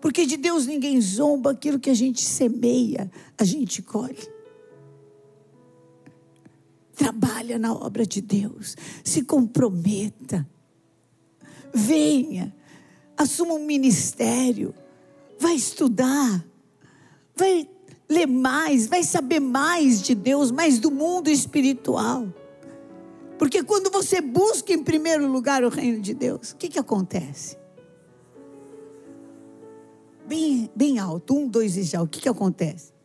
Porque 0.00 0.26
de 0.26 0.36
Deus 0.36 0.66
ninguém 0.66 1.00
zomba, 1.00 1.52
aquilo 1.52 1.80
que 1.80 1.88
a 1.88 1.94
gente 1.94 2.20
semeia, 2.20 3.10
a 3.38 3.44
gente 3.44 3.80
colhe. 3.80 4.35
Trabalha 7.06 7.56
na 7.56 7.72
obra 7.72 8.04
de 8.04 8.20
Deus, 8.20 8.76
se 9.04 9.22
comprometa. 9.22 10.44
Venha, 11.72 12.52
assuma 13.16 13.54
um 13.54 13.64
ministério, 13.64 14.74
vai 15.38 15.54
estudar, 15.54 16.44
vai 17.36 17.70
ler 18.08 18.26
mais, 18.26 18.88
vai 18.88 19.04
saber 19.04 19.38
mais 19.38 20.02
de 20.02 20.16
Deus, 20.16 20.50
mais 20.50 20.80
do 20.80 20.90
mundo 20.90 21.30
espiritual. 21.30 22.26
Porque 23.38 23.62
quando 23.62 23.88
você 23.88 24.20
busca 24.20 24.72
em 24.72 24.82
primeiro 24.82 25.30
lugar 25.30 25.62
o 25.62 25.68
reino 25.68 26.00
de 26.02 26.12
Deus, 26.12 26.50
o 26.50 26.56
que, 26.56 26.68
que 26.68 26.78
acontece? 26.78 27.56
Bem, 30.26 30.68
bem 30.74 30.98
alto, 30.98 31.36
um, 31.36 31.46
dois 31.46 31.76
e 31.76 31.84
já, 31.84 32.02
o 32.02 32.08
que, 32.08 32.20
que 32.20 32.28
acontece? 32.28 32.95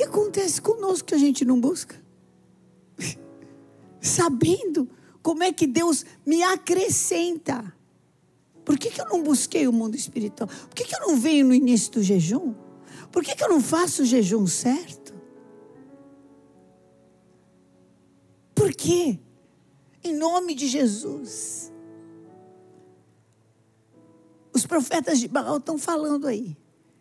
Que, 0.00 0.04
acontece 0.04 0.62
conosco 0.62 1.08
que 1.08 1.14
a 1.14 1.18
gente 1.18 1.44
não 1.44 1.60
busca? 1.60 1.94
Sabendo 4.00 4.88
como 5.22 5.42
é 5.42 5.52
que 5.52 5.66
Deus 5.66 6.06
me 6.24 6.42
acrescenta. 6.42 7.74
Por 8.64 8.78
que, 8.78 8.90
que 8.90 9.00
eu 9.00 9.08
não 9.08 9.22
busquei 9.22 9.68
o 9.68 9.72
mundo 9.72 9.96
espiritual? 9.96 10.48
Por 10.48 10.74
que, 10.74 10.84
que 10.84 10.94
eu 10.94 11.00
não 11.00 11.16
venho 11.18 11.46
no 11.46 11.54
início 11.54 11.92
do 11.92 12.02
jejum? 12.02 12.54
Por 13.12 13.22
que, 13.22 13.34
que 13.34 13.44
eu 13.44 13.48
não 13.48 13.60
faço 13.60 14.02
o 14.02 14.06
jejum 14.06 14.46
certo? 14.46 15.12
Por 18.54 18.72
quê? 18.72 19.18
Em 20.02 20.14
nome 20.14 20.54
de 20.54 20.66
Jesus. 20.66 21.70
Os 24.52 24.64
profetas 24.64 25.18
de 25.18 25.28
Baal 25.28 25.58
estão 25.58 25.76
falando 25.76 26.26
aí. 26.26 26.56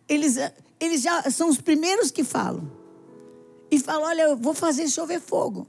Eles, 0.08 0.36
eles 0.80 1.02
já 1.02 1.30
são 1.30 1.50
os 1.50 1.62
primeiros 1.62 2.12
que 2.12 2.24
falam. 2.24 2.79
E 3.72 3.80
falam: 3.80 4.04
olha, 4.04 4.24
eu 4.24 4.38
vou 4.38 4.54
fazer 4.54 4.88
chover 4.88 5.20
fogo. 5.20 5.68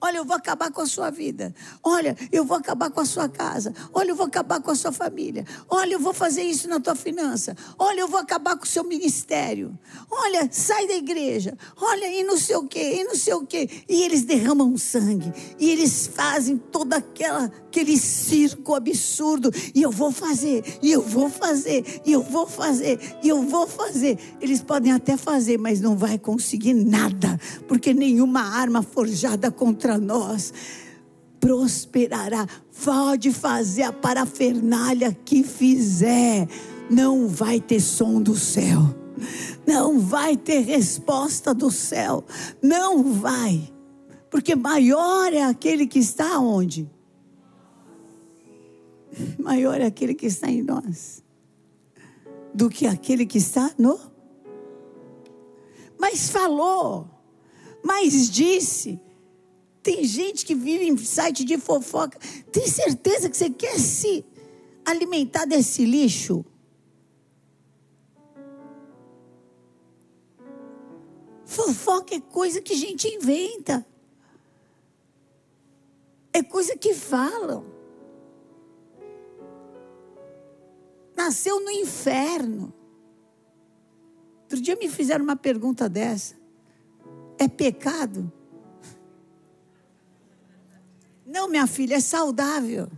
Olha, 0.00 0.18
eu 0.18 0.24
vou 0.24 0.36
acabar 0.36 0.70
com 0.70 0.82
a 0.82 0.86
sua 0.86 1.10
vida. 1.10 1.54
Olha, 1.82 2.16
eu 2.30 2.44
vou 2.44 2.56
acabar 2.56 2.90
com 2.90 3.00
a 3.00 3.04
sua 3.04 3.28
casa. 3.28 3.74
Olha, 3.94 4.10
eu 4.10 4.16
vou 4.16 4.26
acabar 4.26 4.60
com 4.60 4.70
a 4.70 4.74
sua 4.74 4.92
família. 4.92 5.44
Olha, 5.68 5.94
eu 5.94 6.00
vou 6.00 6.12
fazer 6.12 6.42
isso 6.42 6.68
na 6.68 6.78
tua 6.78 6.94
finança. 6.94 7.56
Olha, 7.78 8.00
eu 8.00 8.08
vou 8.08 8.20
acabar 8.20 8.56
com 8.56 8.64
o 8.64 8.68
seu 8.68 8.84
ministério. 8.84 9.76
Olha, 10.10 10.48
sai 10.52 10.86
da 10.86 10.94
igreja. 10.94 11.56
Olha, 11.80 12.06
e 12.08 12.22
não 12.24 12.36
sei 12.36 12.56
o 12.56 12.68
quê, 12.68 13.00
e 13.00 13.04
não 13.04 13.14
sei 13.14 13.34
o 13.34 13.46
quê. 13.46 13.68
E 13.88 14.02
eles 14.02 14.24
derramam 14.24 14.76
sangue. 14.76 15.32
E 15.58 15.70
eles 15.70 16.06
fazem 16.06 16.58
toda 16.58 16.96
aquela 16.96 17.50
aquele 17.76 17.98
circo 17.98 18.74
absurdo. 18.74 19.50
E 19.74 19.82
eu 19.82 19.90
vou 19.90 20.10
fazer, 20.10 20.78
e 20.82 20.92
eu 20.92 21.02
vou 21.02 21.28
fazer, 21.28 22.00
e 22.06 22.12
eu 22.12 22.22
vou 22.22 22.46
fazer, 22.46 22.98
e 23.22 23.28
eu 23.28 23.42
vou 23.42 23.66
fazer. 23.66 24.18
Eles 24.40 24.62
podem 24.62 24.92
até 24.92 25.16
fazer, 25.16 25.58
mas 25.58 25.80
não 25.80 25.96
vai 25.96 26.18
conseguir 26.18 26.72
nada, 26.72 27.38
porque 27.68 27.92
nenhuma 27.92 28.40
arma 28.40 28.82
forjada 28.82 29.50
contra 29.50 29.85
nós 29.98 30.52
prosperará. 31.40 32.46
Pode 32.84 33.32
fazer 33.32 33.84
a 33.84 33.92
parafernália 33.92 35.16
que 35.24 35.42
fizer, 35.42 36.48
não 36.90 37.28
vai 37.28 37.60
ter 37.60 37.80
som 37.80 38.20
do 38.20 38.36
céu. 38.36 38.94
Não 39.66 39.98
vai 39.98 40.36
ter 40.36 40.60
resposta 40.60 41.54
do 41.54 41.70
céu. 41.70 42.24
Não 42.62 43.12
vai. 43.14 43.72
Porque 44.30 44.54
maior 44.54 45.32
é 45.32 45.42
aquele 45.42 45.86
que 45.86 45.98
está 45.98 46.38
onde? 46.38 46.88
maior 49.38 49.80
é 49.80 49.86
aquele 49.86 50.14
que 50.14 50.26
está 50.26 50.50
em 50.50 50.62
nós 50.62 51.22
do 52.52 52.68
que 52.68 52.86
aquele 52.86 53.26
que 53.26 53.38
está 53.38 53.70
no. 53.78 53.98
Mas 55.98 56.28
falou, 56.28 57.08
mas 57.82 58.30
disse. 58.30 59.00
Tem 59.86 60.02
gente 60.02 60.44
que 60.44 60.52
vive 60.52 60.84
em 60.84 60.96
site 60.96 61.44
de 61.44 61.56
fofoca. 61.58 62.18
Tem 62.50 62.66
certeza 62.66 63.30
que 63.30 63.36
você 63.36 63.48
quer 63.48 63.78
se 63.78 64.24
alimentar 64.84 65.44
desse 65.44 65.84
lixo? 65.84 66.44
Fofoca 71.44 72.16
é 72.16 72.20
coisa 72.20 72.60
que 72.60 72.72
a 72.72 72.76
gente 72.76 73.06
inventa. 73.06 73.86
É 76.32 76.42
coisa 76.42 76.76
que 76.76 76.92
falam. 76.92 77.64
nasceu 81.16 81.60
no 81.60 81.70
inferno. 81.70 82.74
Outro 84.42 84.60
dia 84.60 84.74
me 84.74 84.88
fizeram 84.88 85.22
uma 85.22 85.36
pergunta 85.36 85.88
dessa. 85.88 86.34
É 87.38 87.46
pecado? 87.46 88.32
Não, 91.36 91.48
minha 91.48 91.66
filha, 91.66 91.96
é 91.96 92.00
saudável. 92.00 92.88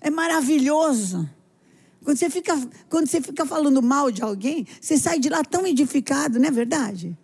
É 0.00 0.08
maravilhoso. 0.10 1.28
Quando 2.04 2.16
você 2.16 2.30
fica, 2.30 2.54
quando 2.88 3.08
você 3.08 3.20
fica 3.20 3.44
falando 3.44 3.82
mal 3.82 4.12
de 4.12 4.22
alguém, 4.22 4.64
você 4.80 4.96
sai 4.96 5.18
de 5.18 5.28
lá 5.28 5.42
tão 5.42 5.66
edificado, 5.66 6.38
não 6.38 6.46
é 6.46 6.50
verdade? 6.52 7.18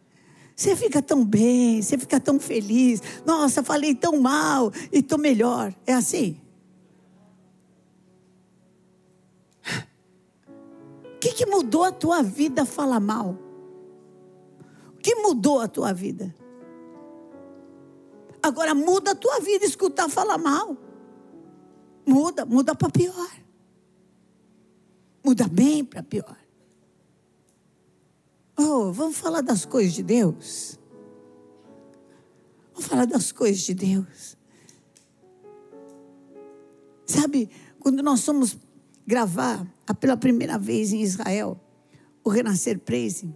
Você 0.57 0.75
fica 0.75 1.01
tão 1.01 1.25
bem, 1.25 1.81
você 1.81 1.97
fica 1.97 2.19
tão 2.19 2.41
feliz. 2.41 3.01
Nossa, 3.25 3.63
falei 3.63 3.95
tão 3.95 4.21
mal 4.21 4.73
e 4.93 4.99
estou 4.99 5.19
melhor. 5.19 5.73
É 5.87 5.95
assim? 5.95 6.41
O 11.15 11.19
que, 11.21 11.33
que 11.33 11.47
mudou 11.47 11.85
a 11.85 11.93
tua 11.93 12.25
vida 12.25 12.65
falar 12.65 12.99
mal? 12.99 13.39
O 14.97 14.99
que 14.99 15.15
mudou 15.15 15.61
a 15.61 15.69
tua 15.69 15.93
vida? 15.93 16.35
Agora 18.47 18.77
muda 18.77 19.11
a 19.11 19.15
tua 19.17 19.41
vida 19.41 19.65
escutar 19.65 20.09
falar 20.09 20.39
mal. 20.39 20.77
Muda, 22.07 22.47
muda 22.47 22.77
para 22.77 22.89
pior. 22.89 23.31
Muda 25.25 25.49
bem 25.49 25.85
para 25.85 26.01
pior. 26.01 26.37
Oh, 28.57 28.93
vamos 28.93 29.19
falar 29.19 29.41
das 29.41 29.65
coisas 29.65 29.95
de 29.95 30.05
Deus. 30.05 30.79
Vamos 32.73 32.87
falar 32.87 33.05
das 33.05 33.33
coisas 33.33 33.63
de 33.63 33.75
Deus. 33.75 34.39
Sabe, 37.05 37.51
quando 37.81 38.01
nós 38.01 38.21
somos 38.21 38.57
gravar 39.05 39.67
pela 39.99 40.17
primeira 40.17 40.57
vez 40.57 40.93
em 40.93 41.03
Israel 41.03 41.61
o 42.23 42.31
Renascer 42.31 42.79
Praise, 42.79 43.29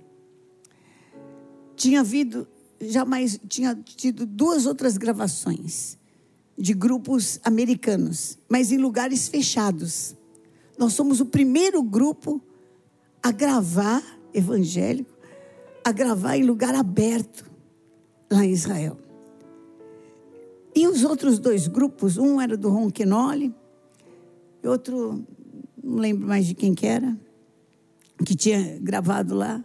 tinha 1.75 1.99
havido 1.99 2.46
jamais 2.81 3.38
tinha 3.49 3.75
tido 3.75 4.25
duas 4.25 4.66
outras 4.66 4.97
gravações 4.97 5.99
de 6.57 6.75
grupos 6.75 7.40
americanos, 7.45 8.38
mas 8.49 8.71
em 8.71 8.79
lugares 8.79 9.29
fechados. 9.29 10.14
Nós 10.79 10.93
somos 10.93 11.21
o 11.21 11.27
primeiro 11.27 11.83
grupo 11.83 12.43
a 13.23 13.31
gravar 13.31 14.03
evangélico, 14.33 15.11
a 15.85 15.93
gravar 15.93 16.37
em 16.37 16.45
lugar 16.45 16.75
aberto 16.75 17.51
lá 18.31 18.45
em 18.45 18.53
Israel. 18.53 18.97
E 20.75 20.87
os 20.87 21.05
outros 21.05 21.38
dois 21.38 21.66
grupos, 21.66 22.16
um 22.16 22.40
era 22.40 22.57
do 22.57 22.71
Ron 22.71 22.90
Kenoli, 22.90 23.55
outro 24.64 25.25
não 25.83 25.97
lembro 25.97 26.27
mais 26.27 26.47
de 26.47 26.55
quem 26.55 26.75
que 26.75 26.87
era, 26.87 27.16
que 28.25 28.37
tinha 28.37 28.79
gravado 28.81 29.35
lá. 29.35 29.64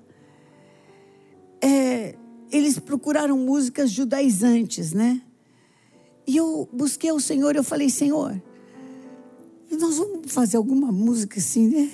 É, 1.62 2.16
eles 2.56 2.80
procuraram 2.80 3.38
músicas 3.38 3.92
judaizantes, 3.92 4.94
né? 4.94 5.22
E 6.28 6.38
eu 6.38 6.68
busquei 6.72 7.12
o 7.12 7.20
Senhor, 7.20 7.56
eu 7.56 7.64
falei, 7.64 7.90
Senhor, 7.90 8.42
nós 9.72 9.98
vamos 9.98 10.32
fazer 10.32 10.58
alguma 10.58 10.92
música 10.92 11.40
assim, 11.40 11.68
né? 11.68 11.92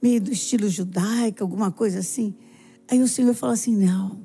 Meio 0.00 0.20
do 0.20 0.32
estilo 0.32 0.68
judaico, 0.68 1.42
alguma 1.42 1.70
coisa 1.70 1.98
assim. 1.98 2.34
Aí 2.88 3.02
o 3.02 3.08
Senhor 3.08 3.34
falou 3.34 3.52
assim: 3.52 3.76
não. 3.76 4.24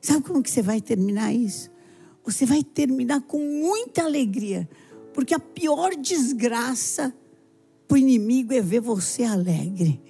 Sabe 0.00 0.22
como 0.22 0.42
que 0.42 0.50
você 0.50 0.62
vai 0.62 0.80
terminar 0.80 1.32
isso? 1.32 1.70
Você 2.24 2.44
vai 2.44 2.62
terminar 2.62 3.22
com 3.22 3.38
muita 3.38 4.04
alegria, 4.04 4.68
porque 5.12 5.34
a 5.34 5.38
pior 5.38 5.96
desgraça 5.96 7.14
para 7.88 7.94
o 7.94 7.98
inimigo 7.98 8.52
é 8.52 8.60
ver 8.60 8.80
você 8.80 9.22
alegre. 9.22 10.00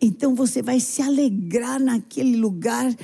Então 0.00 0.34
você 0.34 0.62
vai 0.62 0.78
se 0.78 1.00
alegrar 1.00 1.80
naquele 1.80 2.36
lugar, 2.36 2.94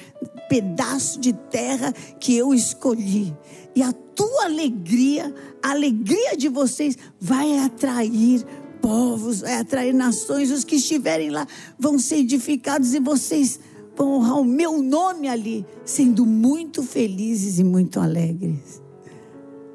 pedaço 0.49 1.19
de 1.19 1.33
terra 1.33 1.93
que 2.21 2.37
eu 2.37 2.53
escolhi. 2.53 3.35
E 3.75 3.83
a 3.83 3.93
tua 3.93 4.45
alegria, 4.45 5.35
a 5.63 5.71
alegria 5.71 6.37
de 6.37 6.49
vocês, 6.49 6.97
vai 7.19 7.59
atrair 7.59 8.45
povos, 8.81 9.41
vai 9.41 9.59
atrair 9.59 9.95
nações. 9.95 10.51
Os 10.51 10.65
que 10.65 10.77
estiverem 10.77 11.31
lá 11.31 11.47
vão 11.79 11.99
ser 11.99 12.17
edificados 12.17 12.93
e 12.93 13.01
vocês 13.01 13.59
vão 13.97 14.15
honrar 14.15 14.41
o 14.41 14.45
meu 14.45 14.83
nome 14.83 15.29
ali, 15.29 15.65
sendo 15.85 16.27
muito 16.27 16.83
felizes 16.83 17.59
e 17.59 17.65
muito 17.65 18.01
alegres. 18.01 18.83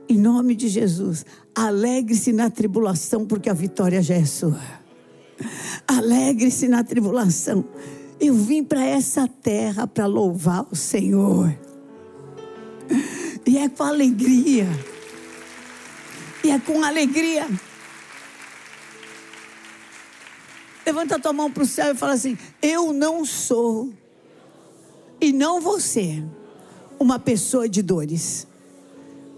Em 0.09 0.17
nome 0.17 0.55
de 0.55 0.67
Jesus, 0.67 1.25
alegre-se 1.53 2.31
na 2.31 2.49
tribulação, 2.49 3.25
porque 3.25 3.49
a 3.49 3.53
vitória 3.53 4.01
já 4.01 4.15
é 4.15 4.25
sua. 4.25 4.86
Alegre-se 5.87 6.67
na 6.67 6.83
tribulação. 6.83 7.65
Eu 8.19 8.33
vim 8.33 8.63
para 8.63 8.83
essa 8.83 9.27
terra 9.27 9.85
para 9.85 10.05
louvar 10.05 10.65
o 10.71 10.75
Senhor. 10.75 11.55
E 13.45 13.57
é 13.57 13.69
com 13.69 13.83
alegria. 13.83 14.67
E 16.43 16.49
é 16.49 16.59
com 16.59 16.83
alegria. 16.83 17.47
Levanta 20.85 21.17
a 21.17 21.19
tua 21.19 21.33
mão 21.33 21.51
para 21.51 21.63
o 21.63 21.65
céu 21.65 21.93
e 21.93 21.97
fala 21.97 22.13
assim: 22.13 22.37
Eu 22.61 22.93
não 22.93 23.25
sou, 23.25 23.93
e 25.19 25.33
não 25.33 25.59
você, 25.59 26.23
uma 26.97 27.19
pessoa 27.19 27.67
de 27.67 27.81
dores. 27.81 28.47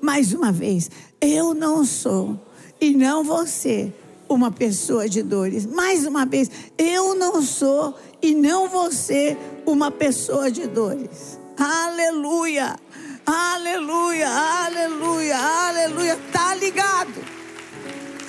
Mais 0.02 0.32
uma 0.32 0.52
vez, 0.52 0.90
eu 1.20 1.54
não 1.54 1.84
sou, 1.84 2.40
e 2.80 2.96
não 2.96 3.24
você, 3.24 3.92
uma 4.30 4.52
pessoa 4.52 5.10
de 5.10 5.22
dores. 5.24 5.66
Mais 5.66 6.06
uma 6.06 6.26
vez, 6.26 6.50
eu 6.78 7.16
não 7.16 7.42
sou, 7.42 7.96
e 8.22 8.34
não 8.34 8.70
você, 8.70 9.36
uma 9.66 9.92
pessoa 9.92 10.52
de 10.52 10.68
dores. 10.68 11.40
Aleluia, 11.58 12.80
aleluia, 13.26 14.30
aleluia, 14.30 15.38
aleluia. 15.38 16.20
Tá 16.32 16.56
ligado, 16.56 17.22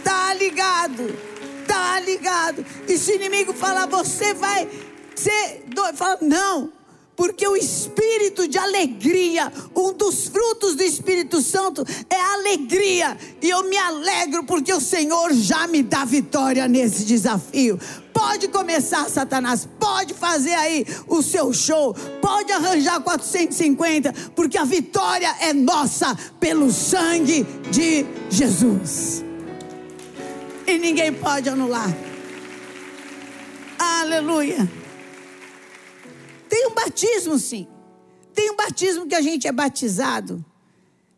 tá 0.03 0.35
ligado 0.35 1.31
tá 1.71 2.01
ligado. 2.01 2.67
E 2.89 2.99
se 2.99 3.13
o 3.13 3.15
inimigo 3.15 3.53
falar, 3.53 3.87
você 3.87 4.35
vai 4.35 4.69
ser 5.15 5.63
doido, 5.69 5.97
fala, 5.97 6.19
não. 6.21 6.73
Porque 7.21 7.47
o 7.47 7.55
espírito 7.55 8.49
de 8.49 8.57
alegria, 8.57 9.53
um 9.77 9.93
dos 9.93 10.29
frutos 10.29 10.75
do 10.75 10.83
Espírito 10.83 11.43
Santo 11.43 11.85
é 12.09 12.19
alegria. 12.19 13.15
E 13.43 13.51
eu 13.51 13.63
me 13.69 13.77
alegro 13.77 14.43
porque 14.45 14.73
o 14.73 14.81
Senhor 14.81 15.31
já 15.35 15.67
me 15.67 15.83
dá 15.83 16.07
vitória 16.07 16.67
nesse 16.67 17.05
desafio. 17.05 17.79
Pode 18.11 18.49
começar, 18.49 19.07
Satanás, 19.11 19.69
pode 19.79 20.15
fazer 20.15 20.55
aí 20.55 20.87
o 21.07 21.23
seu 21.23 21.53
show, 21.53 21.95
pode 22.23 22.53
arranjar 22.53 23.03
450, 23.03 24.15
porque 24.35 24.57
a 24.57 24.65
vitória 24.65 25.29
é 25.41 25.53
nossa 25.53 26.17
pelo 26.41 26.73
sangue 26.73 27.47
de 27.71 28.07
Jesus 28.31 29.23
e 30.67 30.79
ninguém 30.79 31.13
pode 31.13 31.51
anular. 31.51 31.95
Aleluia. 33.79 34.80
Tem 36.61 36.67
um 36.67 36.75
batismo, 36.75 37.39
sim. 37.39 37.67
Tem 38.35 38.51
um 38.51 38.57
batismo 38.57 39.07
que 39.07 39.15
a 39.15 39.23
gente 39.23 39.49
é 39.49 39.53
batizado, 39.53 40.45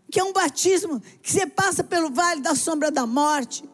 que 0.08 0.20
é 0.20 0.22
um 0.22 0.32
batismo 0.32 1.02
que 1.20 1.32
você 1.32 1.44
passa 1.48 1.82
pelo 1.82 2.12
vale 2.12 2.40
da 2.40 2.54
sombra 2.54 2.92
da 2.92 3.04
morte, 3.04 3.68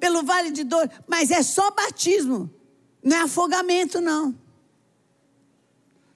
pelo 0.00 0.24
vale 0.24 0.50
de 0.50 0.64
dor, 0.64 0.90
mas 1.06 1.30
é 1.30 1.44
só 1.44 1.70
batismo, 1.70 2.50
não 3.04 3.16
é 3.16 3.20
afogamento, 3.20 4.00
não. 4.00 4.36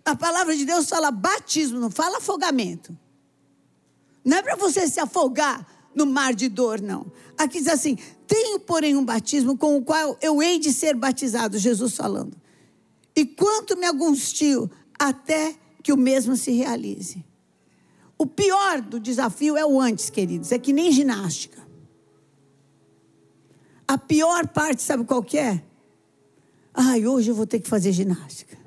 A 0.04 0.16
palavra 0.16 0.56
de 0.56 0.64
Deus 0.64 0.88
fala 0.88 1.12
batismo, 1.12 1.78
não 1.78 1.88
fala 1.88 2.18
afogamento. 2.18 2.98
Não 4.24 4.38
é 4.38 4.42
para 4.42 4.56
você 4.56 4.88
se 4.88 4.98
afogar 4.98 5.64
no 5.94 6.04
mar 6.04 6.34
de 6.34 6.48
dor, 6.48 6.80
não. 6.80 7.06
Aqui 7.38 7.60
diz 7.60 7.68
assim: 7.68 7.96
tenho, 8.26 8.58
porém, 8.58 8.96
um 8.96 9.04
batismo 9.04 9.56
com 9.56 9.76
o 9.76 9.84
qual 9.84 10.18
eu 10.20 10.42
hei 10.42 10.58
de 10.58 10.72
ser 10.72 10.96
batizado, 10.96 11.56
Jesus 11.58 11.94
falando. 11.94 12.39
E 13.14 13.26
quanto 13.26 13.76
me 13.76 13.86
angustio 13.86 14.70
até 14.98 15.54
que 15.82 15.92
o 15.92 15.96
mesmo 15.96 16.36
se 16.36 16.52
realize. 16.52 17.24
O 18.18 18.26
pior 18.26 18.80
do 18.80 19.00
desafio 19.00 19.56
é 19.56 19.64
o 19.64 19.80
antes, 19.80 20.10
queridos, 20.10 20.52
é 20.52 20.58
que 20.58 20.72
nem 20.72 20.92
ginástica. 20.92 21.66
A 23.88 23.96
pior 23.96 24.46
parte, 24.48 24.82
sabe 24.82 25.04
qual 25.04 25.22
que 25.22 25.38
é? 25.38 25.64
Ai, 26.72 27.06
hoje 27.06 27.30
eu 27.30 27.34
vou 27.34 27.46
ter 27.46 27.60
que 27.60 27.68
fazer 27.68 27.92
ginástica. 27.92 28.58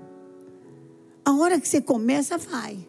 A 1.24 1.34
hora 1.34 1.60
que 1.60 1.68
você 1.68 1.82
começa, 1.82 2.38
vai. 2.38 2.86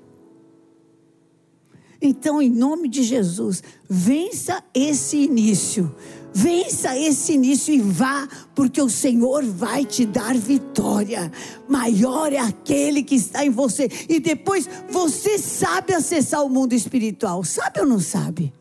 Então, 2.06 2.42
em 2.42 2.50
nome 2.50 2.86
de 2.86 3.02
Jesus, 3.02 3.62
vença 3.88 4.62
esse 4.74 5.16
início. 5.16 5.96
Vença 6.34 6.94
esse 6.98 7.32
início 7.32 7.72
e 7.72 7.80
vá, 7.80 8.28
porque 8.54 8.82
o 8.82 8.90
Senhor 8.90 9.42
vai 9.42 9.86
te 9.86 10.04
dar 10.04 10.36
vitória. 10.36 11.32
Maior 11.66 12.30
é 12.30 12.38
aquele 12.38 13.02
que 13.02 13.14
está 13.14 13.42
em 13.42 13.48
você. 13.48 13.88
E 14.06 14.20
depois 14.20 14.68
você 14.90 15.38
sabe 15.38 15.94
acessar 15.94 16.44
o 16.44 16.50
mundo 16.50 16.74
espiritual. 16.74 17.42
Sabe 17.42 17.80
ou 17.80 17.86
não 17.86 17.98
sabe? 17.98 18.52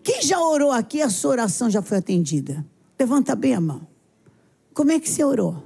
Quem 0.00 0.22
já 0.22 0.38
orou 0.38 0.70
aqui, 0.70 1.02
a 1.02 1.10
sua 1.10 1.32
oração 1.32 1.68
já 1.68 1.82
foi 1.82 1.98
atendida. 1.98 2.64
Levanta 2.96 3.34
bem 3.34 3.54
a 3.54 3.60
mão. 3.60 3.84
Como 4.72 4.92
é 4.92 5.00
que 5.00 5.08
você 5.08 5.24
orou? 5.24 5.60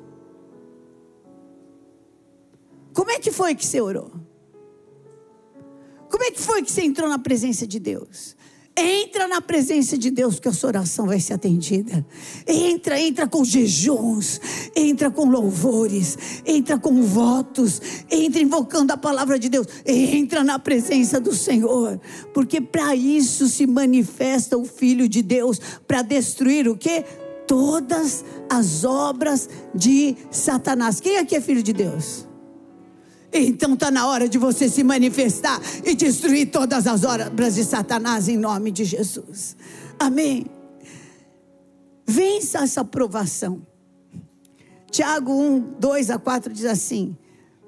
Como 2.94 3.10
é 3.10 3.18
que 3.18 3.30
foi 3.30 3.54
que 3.54 3.66
você 3.66 3.78
orou? 3.78 4.10
Como 6.08 6.24
é 6.24 6.30
que 6.30 6.40
foi 6.40 6.62
que 6.62 6.70
você 6.70 6.82
entrou 6.82 7.08
na 7.08 7.18
presença 7.18 7.66
de 7.66 7.78
Deus? 7.78 8.36
Entra 8.80 9.26
na 9.26 9.40
presença 9.40 9.98
de 9.98 10.08
Deus 10.08 10.38
que 10.38 10.46
a 10.46 10.52
sua 10.52 10.68
oração 10.68 11.06
vai 11.06 11.18
ser 11.18 11.34
atendida. 11.34 12.06
Entra, 12.46 13.00
entra 13.00 13.26
com 13.26 13.44
jejuns, 13.44 14.40
entra 14.74 15.10
com 15.10 15.28
louvores, 15.28 16.16
entra 16.46 16.78
com 16.78 17.02
votos, 17.02 17.82
entra 18.08 18.40
invocando 18.40 18.92
a 18.92 18.96
palavra 18.96 19.36
de 19.36 19.48
Deus. 19.48 19.66
Entra 19.84 20.44
na 20.44 20.60
presença 20.60 21.18
do 21.18 21.34
Senhor, 21.34 22.00
porque 22.32 22.60
para 22.60 22.94
isso 22.94 23.48
se 23.48 23.66
manifesta 23.66 24.56
o 24.56 24.64
filho 24.64 25.08
de 25.08 25.22
Deus 25.22 25.60
para 25.88 26.02
destruir 26.02 26.68
o 26.68 26.76
que? 26.76 27.04
Todas 27.48 28.24
as 28.48 28.84
obras 28.84 29.48
de 29.74 30.16
Satanás. 30.30 31.00
Quem 31.00 31.18
aqui 31.18 31.34
é 31.34 31.40
filho 31.40 31.64
de 31.64 31.72
Deus? 31.72 32.27
Então 33.32 33.74
está 33.74 33.90
na 33.90 34.06
hora 34.06 34.28
de 34.28 34.38
você 34.38 34.68
se 34.68 34.82
manifestar 34.82 35.60
e 35.84 35.94
destruir 35.94 36.50
todas 36.50 36.86
as 36.86 37.04
obras 37.04 37.54
de 37.54 37.64
Satanás 37.64 38.28
em 38.28 38.36
nome 38.36 38.70
de 38.70 38.84
Jesus. 38.84 39.56
Amém. 39.98 40.46
Vença 42.06 42.60
essa 42.60 42.84
provação. 42.84 43.66
Tiago 44.90 45.32
1, 45.32 45.74
2 45.78 46.10
a 46.10 46.18
4 46.18 46.52
diz 46.52 46.64
assim: 46.64 47.16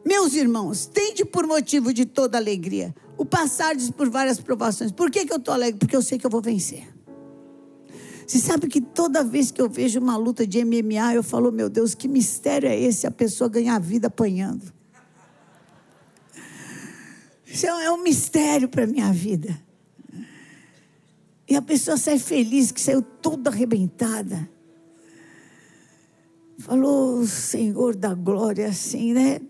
Meus 0.04 0.32
irmãos, 0.32 0.86
tende 0.86 1.24
por 1.24 1.46
motivo 1.46 1.92
de 1.92 2.06
toda 2.06 2.38
alegria 2.38 2.94
o 3.18 3.24
passardes 3.26 3.90
por 3.90 4.08
várias 4.08 4.40
provações. 4.40 4.90
Por 4.90 5.10
que, 5.10 5.26
que 5.26 5.32
eu 5.32 5.36
estou 5.36 5.52
alegre? 5.52 5.78
Porque 5.78 5.94
eu 5.94 6.00
sei 6.00 6.18
que 6.18 6.24
eu 6.24 6.30
vou 6.30 6.40
vencer. 6.40 6.88
Você 8.26 8.38
sabe 8.38 8.66
que 8.66 8.80
toda 8.80 9.22
vez 9.22 9.50
que 9.50 9.60
eu 9.60 9.68
vejo 9.68 10.00
uma 10.00 10.16
luta 10.16 10.46
de 10.46 10.64
MMA, 10.64 11.14
eu 11.14 11.22
falo, 11.22 11.52
meu 11.52 11.68
Deus, 11.68 11.94
que 11.94 12.08
mistério 12.08 12.68
é 12.68 12.80
esse 12.80 13.06
a 13.06 13.10
pessoa 13.10 13.50
ganhar 13.50 13.78
vida 13.78 14.06
apanhando? 14.06 14.72
Isso 17.52 17.66
é 17.66 17.90
um 17.90 18.02
mistério 18.02 18.68
para 18.68 18.84
a 18.84 18.86
minha 18.86 19.12
vida. 19.12 19.60
E 21.48 21.56
a 21.56 21.60
pessoa 21.60 21.96
sai 21.96 22.16
feliz, 22.16 22.70
que 22.70 22.80
saiu 22.80 23.02
toda 23.02 23.50
arrebentada. 23.50 24.48
Falou, 26.60 27.26
Senhor 27.26 27.96
da 27.96 28.14
glória, 28.14 28.68
assim, 28.68 29.12
né? 29.12 29.40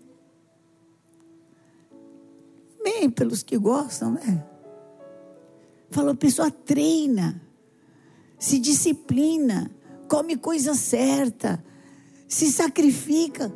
Bem, 2.82 3.10
pelos 3.10 3.42
que 3.42 3.58
gostam, 3.58 4.12
né? 4.12 4.46
Falou, 5.90 6.12
a 6.12 6.16
pessoa 6.16 6.50
treina, 6.50 7.42
se 8.38 8.58
disciplina, 8.58 9.70
come 10.08 10.36
coisa 10.36 10.74
certa, 10.74 11.62
se 12.26 12.50
sacrifica 12.50 13.52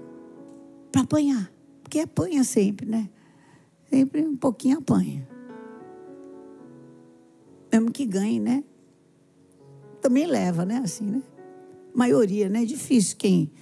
para 0.92 1.00
apanhar. 1.00 1.50
Porque 1.82 2.00
apanha 2.00 2.44
sempre, 2.44 2.86
né? 2.86 3.08
Sempre 3.94 4.22
um 4.22 4.36
pouquinho 4.36 4.78
apanha. 4.78 5.24
Mesmo 7.72 7.92
que 7.92 8.04
ganhe, 8.04 8.40
né? 8.40 8.64
Também 10.00 10.26
leva, 10.26 10.64
né? 10.64 10.78
Assim, 10.78 11.04
né? 11.04 11.22
Maioria, 11.94 12.48
né? 12.48 12.64
Difícil 12.64 13.16
quem. 13.16 13.52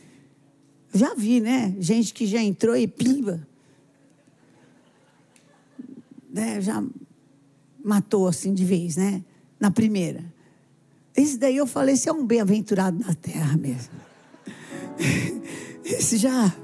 Já 0.92 1.14
vi, 1.14 1.38
né? 1.38 1.76
Gente 1.78 2.14
que 2.14 2.26
já 2.26 2.40
entrou 2.42 2.74
e 2.74 2.88
pimba. 2.88 3.46
Né? 6.30 6.62
Já 6.62 6.82
matou 7.84 8.26
assim 8.26 8.54
de 8.54 8.64
vez, 8.64 8.96
né? 8.96 9.22
Na 9.60 9.70
primeira. 9.70 10.24
Esse 11.14 11.36
daí 11.36 11.58
eu 11.58 11.66
falei, 11.66 11.94
esse 11.94 12.08
é 12.08 12.12
um 12.12 12.26
bem-aventurado 12.26 12.98
na 12.98 13.14
terra 13.14 13.54
mesmo. 13.58 13.92
Esse 15.84 16.16
já 16.16 16.56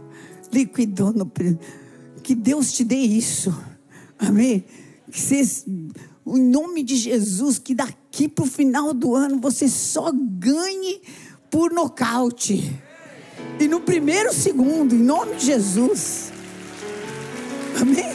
liquidou 0.50 1.12
no 1.12 1.26
que 2.28 2.34
Deus 2.34 2.72
te 2.72 2.84
dê 2.84 2.98
isso. 2.98 3.58
Amém? 4.18 4.62
Que 5.10 5.18
você, 5.18 5.64
em 6.26 6.42
nome 6.42 6.82
de 6.82 6.94
Jesus, 6.94 7.58
que 7.58 7.74
daqui 7.74 8.28
para 8.28 8.44
o 8.44 8.46
final 8.46 8.92
do 8.92 9.14
ano 9.14 9.40
você 9.40 9.66
só 9.66 10.12
ganhe 10.12 11.00
por 11.50 11.72
nocaute. 11.72 12.78
E 13.58 13.66
no 13.66 13.80
primeiro 13.80 14.30
segundo, 14.30 14.94
em 14.94 14.98
nome 14.98 15.36
de 15.36 15.46
Jesus. 15.46 16.30
Amém? 17.80 18.14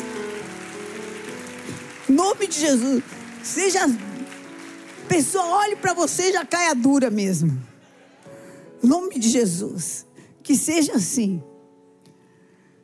Em 2.08 2.13
nome 2.13 2.45
de 2.45 2.60
Jesus. 2.60 3.04
Seja. 3.41 3.80
Pessoa 5.08 5.43
olhe 5.43 5.76
para 5.76 5.95
você 5.95 6.30
e 6.30 6.34
já 6.34 6.45
caia 6.45 6.76
dura 6.76 7.10
mesmo. 7.10 7.60
Em 8.84 8.88
nome 8.88 9.17
de 9.17 9.28
Jesus. 9.28 10.06
Que 10.43 10.56
seja 10.56 10.93
assim. 10.93 11.41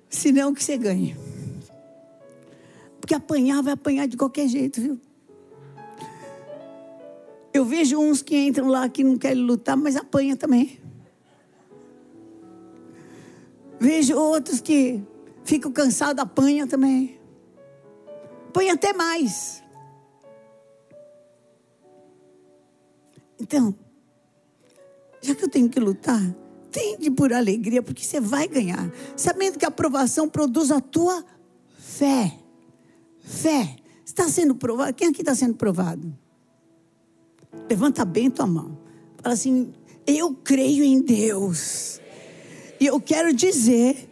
Senão 0.09 0.53
que 0.53 0.63
você 0.63 0.77
ganhe. 0.77 1.15
Porque 2.99 3.13
apanhar 3.13 3.61
vai 3.61 3.73
apanhar 3.73 4.07
de 4.07 4.17
qualquer 4.17 4.47
jeito, 4.47 4.81
viu? 4.81 4.99
Eu 7.53 7.65
vejo 7.65 7.99
uns 7.99 8.21
que 8.21 8.37
entram 8.37 8.67
lá 8.67 8.87
que 8.89 9.03
não 9.03 9.17
querem 9.17 9.43
lutar, 9.43 9.75
mas 9.75 9.95
apanha 9.95 10.35
também. 10.35 10.79
Vejo 13.79 14.17
outros 14.17 14.59
que 14.59 15.01
ficam 15.43 15.71
cansados, 15.71 16.21
apanha 16.21 16.67
também. 16.67 17.19
Apanha 18.49 18.73
até 18.73 18.93
mais. 18.93 19.63
Então, 23.39 23.73
já 25.21 25.33
que 25.33 25.45
eu 25.45 25.49
tenho 25.49 25.69
que 25.69 25.79
lutar, 25.79 26.21
tende 26.71 27.09
por 27.11 27.33
alegria, 27.33 27.81
porque 27.81 28.03
você 28.03 28.19
vai 28.19 28.47
ganhar. 28.47 28.91
Sabendo 29.15 29.57
que 29.57 29.65
a 29.65 29.69
aprovação 29.69 30.27
produz 30.29 30.71
a 30.71 30.79
tua 30.79 31.23
fé. 31.77 32.33
Fé. 33.19 33.75
Está 34.05 34.27
sendo 34.27 34.55
provado. 34.55 34.93
Quem 34.93 35.09
aqui 35.09 35.21
está 35.21 35.35
sendo 35.35 35.55
provado? 35.55 36.15
Levanta 37.69 38.03
bem 38.05 38.29
tua 38.29 38.47
mão. 38.47 38.77
Fala 39.21 39.33
assim: 39.33 39.73
Eu 40.05 40.33
creio 40.33 40.83
em 40.83 41.01
Deus. 41.01 41.99
E 42.79 42.85
eu 42.85 42.99
quero 42.99 43.33
dizer 43.33 44.09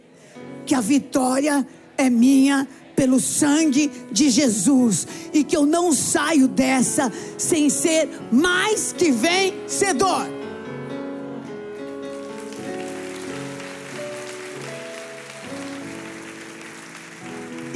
que 0.66 0.74
a 0.74 0.80
vitória 0.80 1.66
é 1.96 2.10
minha 2.10 2.68
pelo 2.94 3.20
sangue 3.20 3.90
de 4.10 4.28
Jesus. 4.30 5.06
E 5.32 5.42
que 5.42 5.56
eu 5.56 5.64
não 5.64 5.92
saio 5.92 6.46
dessa 6.46 7.12
sem 7.36 7.70
ser 7.70 8.08
mais 8.30 8.92
que 8.92 9.10
vencedor. 9.10 10.37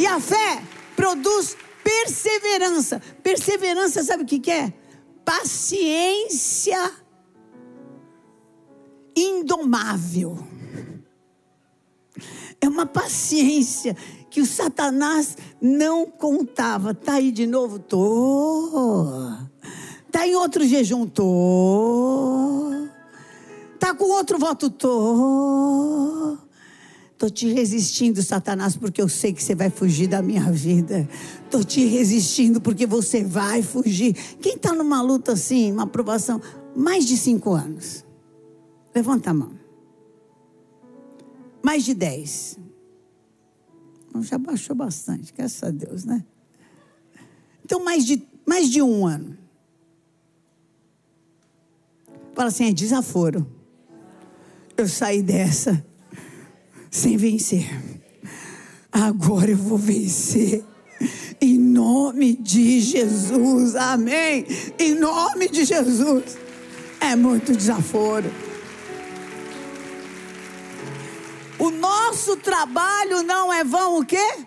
E 0.02 0.06
a 0.06 0.18
fé 0.18 0.60
produz 0.96 1.56
perseverança. 1.84 3.00
Perseverança, 3.22 4.02
sabe 4.02 4.24
o 4.24 4.26
que, 4.26 4.40
que 4.40 4.50
é? 4.50 4.74
Paciência 5.24 6.90
indomável. 9.16 10.44
É 12.60 12.68
uma 12.68 12.84
paciência 12.84 13.96
que 14.28 14.40
o 14.40 14.46
Satanás 14.46 15.36
não 15.60 16.04
contava. 16.06 16.92
Tá 16.92 17.12
aí 17.14 17.30
de 17.30 17.46
novo? 17.46 17.78
Tô. 17.78 19.30
Tá 20.10 20.26
em 20.26 20.34
outro 20.34 20.66
jejum? 20.66 21.06
Tô. 21.06 22.72
Tá 23.78 23.94
com 23.94 24.06
outro 24.06 24.36
voto? 24.36 24.68
Tô. 24.68 26.38
Estou 27.22 27.30
te 27.30 27.52
resistindo, 27.52 28.20
Satanás, 28.20 28.76
porque 28.76 29.00
eu 29.00 29.08
sei 29.08 29.32
que 29.32 29.40
você 29.40 29.54
vai 29.54 29.70
fugir 29.70 30.08
da 30.08 30.20
minha 30.20 30.50
vida. 30.50 31.08
Estou 31.44 31.62
te 31.62 31.87
resistindo 31.87 32.61
porque 32.61 32.85
você 32.85 33.22
vai 33.22 33.62
fugir. 33.62 34.12
Quem 34.40 34.56
está 34.56 34.72
numa 34.72 35.00
luta 35.00 35.35
assim, 35.35 35.70
uma 35.70 35.85
aprovação, 35.85 36.42
mais 36.74 37.06
de 37.06 37.16
cinco 37.16 37.52
anos? 37.52 38.04
Levanta 38.92 39.30
a 39.30 39.35
mão. 39.35 39.52
Mais 41.62 41.85
de 41.85 41.94
dez. 41.94 42.58
Já 44.22 44.37
baixou 44.37 44.74
bastante, 44.74 45.32
graças 45.32 45.62
a 45.62 45.70
Deus, 45.70 46.04
né? 46.04 46.24
Então, 47.64 47.85
mais 47.85 48.04
de, 48.04 48.20
mais 48.44 48.68
de 48.68 48.82
um 48.82 49.06
ano. 49.06 49.38
Fala 52.35 52.48
assim, 52.48 52.64
é 52.64 52.72
desaforo. 52.72 53.46
Eu 54.76 54.88
saí 54.88 55.22
dessa 55.22 55.87
sem 56.92 57.16
vencer. 57.16 57.68
Agora 58.92 59.50
eu 59.50 59.57
vou 59.57 59.78
vencer. 59.78 60.62
Em 61.40 61.59
nome 61.59 62.37
de 62.37 62.81
Jesus. 62.81 63.74
Amém. 63.74 64.46
Em 64.78 64.94
nome 64.94 65.48
de 65.48 65.64
Jesus. 65.64 66.38
É 67.00 67.16
muito 67.16 67.57
desaforo. 67.57 68.31
O 71.59 71.70
nosso 71.70 72.37
trabalho 72.37 73.22
não 73.22 73.52
é 73.52 73.64
vão 73.64 73.98
o 73.98 74.05
quê? 74.05 74.44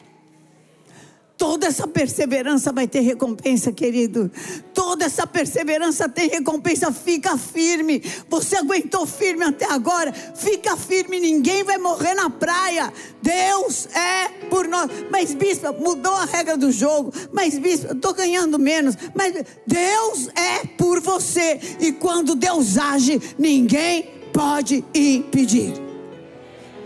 Toda 1.47 1.67
essa 1.67 1.87
perseverança 1.87 2.71
vai 2.71 2.87
ter 2.87 3.01
recompensa, 3.01 3.71
querido. 3.71 4.31
Toda 4.73 5.05
essa 5.05 5.27
perseverança 5.27 6.09
tem 6.09 6.27
recompensa. 6.27 6.91
Fica 6.91 7.37
firme. 7.37 8.01
Você 8.27 8.57
aguentou 8.57 9.05
firme 9.05 9.43
até 9.43 9.71
agora. 9.71 10.11
Fica 10.11 10.75
firme. 10.75 11.19
Ninguém 11.19 11.63
vai 11.63 11.77
morrer 11.77 12.15
na 12.15 12.31
praia. 12.31 12.91
Deus 13.21 13.87
é 13.95 14.27
por 14.49 14.67
nós. 14.67 14.89
Mas, 15.11 15.35
bispo, 15.35 15.71
mudou 15.79 16.15
a 16.15 16.25
regra 16.25 16.57
do 16.57 16.71
jogo. 16.71 17.13
Mas, 17.31 17.59
bispo, 17.59 17.93
estou 17.93 18.15
ganhando 18.15 18.57
menos. 18.57 18.95
Mas 19.13 19.35
Deus 19.67 20.29
é 20.35 20.65
por 20.75 20.99
você. 20.99 21.59
E 21.79 21.91
quando 21.91 22.33
Deus 22.33 22.75
age, 22.75 23.21
ninguém 23.37 24.09
pode 24.33 24.83
impedir. 24.95 25.75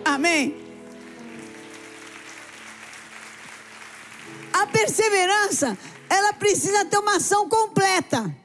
Amém. 0.04 0.68
A 4.53 4.67
perseverança, 4.67 5.77
ela 6.09 6.33
precisa 6.33 6.85
ter 6.85 6.97
uma 6.97 7.17
ação 7.17 7.47
completa. 7.47 8.35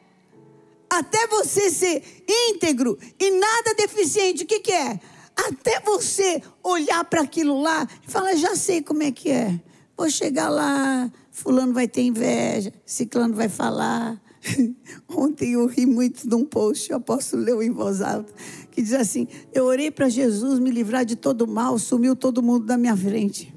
Até 0.88 1.26
você 1.26 1.70
ser 1.70 2.02
íntegro 2.28 2.98
e 3.18 3.30
nada 3.30 3.74
deficiente. 3.76 4.44
O 4.44 4.46
que, 4.46 4.60
que 4.60 4.72
é? 4.72 5.00
Até 5.36 5.80
você 5.80 6.40
olhar 6.62 7.04
para 7.04 7.22
aquilo 7.22 7.60
lá 7.60 7.86
e 8.06 8.10
falar, 8.10 8.36
já 8.36 8.54
sei 8.54 8.82
como 8.82 9.02
é 9.02 9.10
que 9.10 9.30
é. 9.30 9.60
Vou 9.96 10.08
chegar 10.10 10.48
lá, 10.48 11.10
fulano 11.30 11.72
vai 11.72 11.88
ter 11.88 12.02
inveja, 12.02 12.72
ciclano 12.84 13.34
vai 13.34 13.48
falar. 13.48 14.20
Ontem 15.08 15.52
eu 15.52 15.66
ri 15.66 15.86
muito 15.86 16.28
de 16.28 16.34
um 16.34 16.44
post, 16.44 16.90
eu 16.90 17.00
posso 17.00 17.36
ler 17.36 17.60
em 17.62 17.70
voz 17.70 18.00
alta, 18.00 18.32
que 18.70 18.82
diz 18.82 18.92
assim: 18.92 19.26
Eu 19.52 19.64
orei 19.64 19.90
para 19.90 20.08
Jesus 20.08 20.58
me 20.58 20.70
livrar 20.70 21.04
de 21.04 21.16
todo 21.16 21.46
mal, 21.46 21.78
sumiu 21.78 22.14
todo 22.14 22.42
mundo 22.42 22.66
da 22.66 22.76
minha 22.76 22.96
frente. 22.96 23.54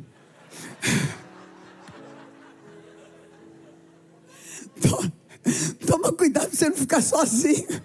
Toma, 5.85 6.11
cuidado 6.13 6.47
para 6.47 6.57
você 6.57 6.69
não 6.69 6.75
ficar 6.75 7.01
sozinho. 7.01 7.81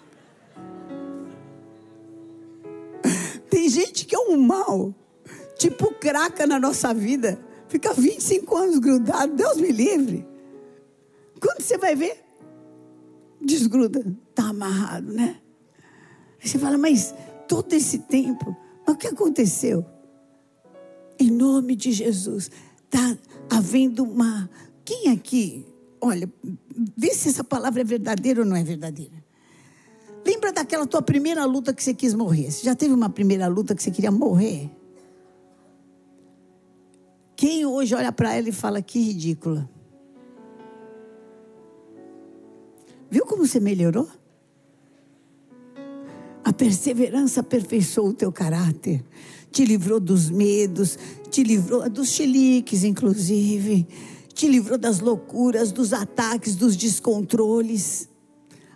Tem 3.49 3.69
gente 3.69 4.07
que 4.07 4.15
é 4.15 4.19
um 4.19 4.37
mal, 4.39 4.95
tipo 5.57 5.93
craca 5.95 6.47
na 6.47 6.59
nossa 6.59 6.93
vida. 6.93 7.39
Fica 7.69 7.93
25 7.93 8.57
anos 8.57 8.79
grudado, 8.79 9.35
Deus 9.35 9.57
me 9.57 9.71
livre. 9.73 10.27
Quando 11.41 11.63
você 11.63 11.79
vai 11.79 11.95
ver, 11.95 12.23
desgruda, 13.41 14.05
está 14.31 14.51
amarrado, 14.51 15.13
né? 15.13 15.41
Aí 16.43 16.49
você 16.49 16.59
fala, 16.59 16.77
mas 16.77 17.15
todo 17.49 17.73
esse 17.73 18.01
tempo, 18.01 18.57
mas 18.87 18.95
o 18.95 18.99
que 18.99 19.07
aconteceu? 19.07 19.85
Em 21.19 21.31
nome 21.31 21.77
de 21.77 21.93
Jesus, 21.93 22.51
está 22.85 23.17
havendo 23.51 24.05
uma. 24.05 24.51
Quem 24.85 25.11
aqui 25.11 25.72
olha, 26.03 26.29
vê 26.97 27.15
se 27.15 27.29
essa 27.29 27.45
palavra 27.45 27.81
é 27.81 27.85
verdadeira 27.85 28.41
ou 28.41 28.47
não 28.47 28.57
é 28.57 28.65
verdadeira. 28.65 29.23
Lembra 30.27 30.53
daquela 30.53 30.87
tua 30.87 31.01
primeira 31.01 31.45
luta 31.45 31.73
que 31.73 31.83
você 31.83 31.95
quis 31.95 32.12
morrer? 32.12 32.51
Você 32.51 32.65
já 32.65 32.75
teve 32.75 32.93
uma 32.93 33.09
primeira 33.09 33.47
luta 33.47 33.75
que 33.75 33.83
você 33.83 33.91
queria 33.91 34.11
morrer? 34.11 34.69
Quem 37.37 37.65
hoje 37.65 37.95
olha 37.95 38.12
para 38.12 38.35
ela 38.35 38.49
e 38.49 38.53
fala 38.53 38.83
que 38.83 39.01
ridícula? 39.01 39.69
Viu 43.11 43.25
como 43.25 43.47
você 43.47 43.61
melhorou? 43.61 44.09
A 46.45 46.53
perseverança 46.53 47.41
aperfeiçoou 47.41 48.09
o 48.09 48.15
teu 48.15 48.33
caráter, 48.33 49.05
te 49.51 49.65
livrou 49.65 50.01
dos 50.01 50.29
medos, 50.31 50.99
te 51.31 51.43
livrou 51.43 51.88
dos 51.88 52.11
chiliques, 52.11 52.85
inclusive 52.85 53.87
te 54.33 54.49
livrou 54.49 54.79
das 54.79 55.01
loucuras, 55.01 55.73
dos 55.73 55.92
ataques, 55.92 56.57
dos 56.57 56.77
descontroles. 56.77 58.09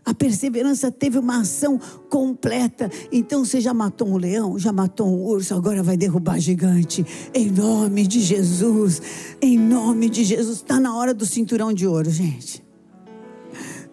A 0.04 0.14
perseverança 0.14 0.90
teve 0.90 1.18
uma 1.18 1.40
ação 1.40 1.80
completa. 2.08 2.90
Então 3.10 3.44
você 3.44 3.60
já 3.60 3.74
matou 3.74 4.08
um 4.08 4.16
leão, 4.16 4.56
já 4.58 4.72
matou 4.72 5.08
um 5.08 5.24
urso, 5.24 5.54
agora 5.54 5.82
vai 5.82 5.96
derrubar 5.96 6.38
gigante. 6.38 7.04
Em 7.34 7.50
nome 7.50 8.06
de 8.06 8.20
Jesus. 8.20 9.02
Em 9.42 9.58
nome 9.58 10.08
de 10.08 10.22
Jesus. 10.22 10.58
Está 10.58 10.78
na 10.78 10.96
hora 10.96 11.12
do 11.12 11.26
cinturão 11.26 11.72
de 11.72 11.86
ouro, 11.86 12.08
gente. 12.08 12.65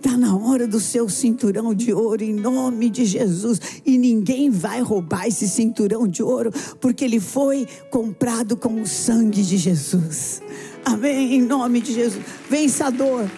Está 0.03 0.17
na 0.17 0.35
hora 0.35 0.67
do 0.67 0.81
seu 0.81 1.07
cinturão 1.07 1.73
de 1.73 1.93
ouro, 1.93 2.21
em 2.21 2.33
nome 2.33 2.89
de 2.89 3.05
Jesus. 3.05 3.61
E 3.85 3.97
ninguém 3.97 4.49
vai 4.49 4.81
roubar 4.81 5.29
esse 5.29 5.47
cinturão 5.47 6.05
de 6.05 6.21
ouro, 6.21 6.51
porque 6.81 7.05
ele 7.05 7.21
foi 7.21 7.65
comprado 7.89 8.57
com 8.57 8.81
o 8.81 8.85
sangue 8.85 9.41
de 9.41 9.55
Jesus. 9.55 10.41
Amém? 10.83 11.35
Em 11.35 11.41
nome 11.41 11.79
de 11.79 11.93
Jesus. 11.93 12.21
Vencedor, 12.49 13.31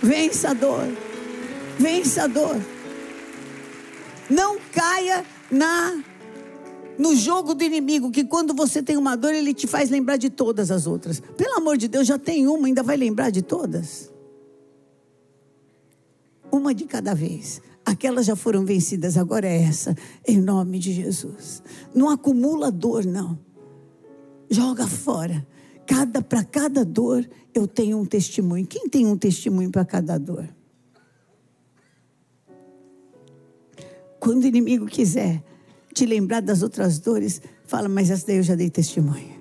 vencedor, 0.00 0.86
vencedor. 1.76 2.56
Não 4.30 4.56
caia 4.72 5.24
na 5.50 6.00
no 6.96 7.16
jogo 7.16 7.54
do 7.54 7.64
inimigo, 7.64 8.12
que 8.12 8.22
quando 8.22 8.54
você 8.54 8.80
tem 8.80 8.96
uma 8.96 9.16
dor, 9.16 9.34
ele 9.34 9.52
te 9.52 9.66
faz 9.66 9.90
lembrar 9.90 10.16
de 10.16 10.30
todas 10.30 10.70
as 10.70 10.86
outras. 10.86 11.20
Pelo 11.36 11.56
amor 11.56 11.76
de 11.76 11.88
Deus, 11.88 12.06
já 12.06 12.18
tem 12.18 12.46
uma, 12.46 12.68
ainda 12.68 12.84
vai 12.84 12.96
lembrar 12.96 13.30
de 13.30 13.42
todas? 13.42 14.16
Uma 16.52 16.74
de 16.74 16.84
cada 16.84 17.14
vez. 17.14 17.60
Aquelas 17.84 18.26
já 18.26 18.36
foram 18.36 18.64
vencidas, 18.64 19.16
agora 19.16 19.46
é 19.46 19.62
essa, 19.62 19.94
em 20.26 20.38
nome 20.38 20.78
de 20.78 20.92
Jesus. 20.92 21.62
Não 21.94 22.10
acumula 22.10 22.70
dor, 22.70 23.04
não. 23.04 23.38
Joga 24.50 24.86
fora. 24.86 25.46
Cada 25.86 26.20
para 26.20 26.44
cada 26.44 26.84
dor 26.84 27.26
eu 27.54 27.66
tenho 27.66 27.98
um 27.98 28.04
testemunho. 28.04 28.66
Quem 28.66 28.88
tem 28.88 29.06
um 29.06 29.16
testemunho 29.16 29.70
para 29.70 29.84
cada 29.84 30.18
dor? 30.18 30.48
Quando 34.20 34.44
o 34.44 34.46
inimigo 34.46 34.86
quiser 34.86 35.42
te 35.94 36.04
lembrar 36.04 36.40
das 36.40 36.62
outras 36.62 36.98
dores, 36.98 37.40
fala, 37.64 37.88
mas 37.88 38.10
essa 38.10 38.26
daí 38.26 38.36
eu 38.36 38.42
já 38.42 38.54
dei 38.54 38.68
testemunho. 38.68 39.37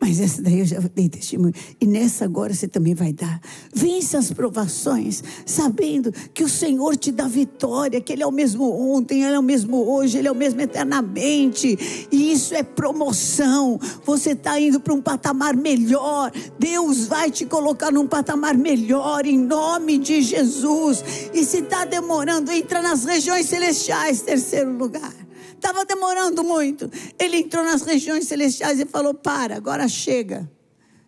Mas 0.00 0.20
essa 0.20 0.42
daí 0.42 0.60
eu 0.60 0.64
já 0.64 0.80
dei 0.80 1.08
testemunho. 1.08 1.54
E 1.80 1.86
nessa 1.86 2.24
agora 2.24 2.52
você 2.52 2.66
também 2.66 2.94
vai 2.94 3.12
dar. 3.12 3.40
Vence 3.74 4.16
as 4.16 4.32
provações, 4.32 5.22
sabendo 5.46 6.12
que 6.34 6.42
o 6.42 6.48
Senhor 6.48 6.96
te 6.96 7.12
dá 7.12 7.28
vitória, 7.28 8.00
que 8.00 8.12
Ele 8.12 8.22
é 8.22 8.26
o 8.26 8.32
mesmo 8.32 8.70
ontem, 8.70 9.22
Ele 9.22 9.34
é 9.34 9.38
o 9.38 9.42
mesmo 9.42 9.76
hoje, 9.88 10.18
Ele 10.18 10.28
é 10.28 10.32
o 10.32 10.34
mesmo 10.34 10.60
eternamente. 10.60 12.06
E 12.10 12.32
isso 12.32 12.54
é 12.54 12.62
promoção. 12.62 13.78
Você 14.04 14.30
está 14.30 14.58
indo 14.60 14.80
para 14.80 14.94
um 14.94 15.00
patamar 15.00 15.56
melhor. 15.56 16.32
Deus 16.58 17.06
vai 17.06 17.30
te 17.30 17.44
colocar 17.46 17.90
num 17.90 18.06
patamar 18.06 18.56
melhor, 18.56 19.26
em 19.26 19.38
nome 19.38 19.98
de 19.98 20.22
Jesus. 20.22 21.04
E 21.32 21.44
se 21.44 21.58
está 21.58 21.84
demorando, 21.84 22.50
entra 22.50 22.82
nas 22.82 23.04
regiões 23.04 23.46
celestiais, 23.46 24.22
terceiro 24.22 24.76
lugar. 24.76 25.21
Estava 25.62 25.84
demorando 25.84 26.42
muito. 26.42 26.90
Ele 27.16 27.36
entrou 27.36 27.64
nas 27.64 27.82
regiões 27.82 28.26
celestiais 28.26 28.80
e 28.80 28.84
falou: 28.84 29.14
Para, 29.14 29.56
agora 29.56 29.86
chega. 29.86 30.50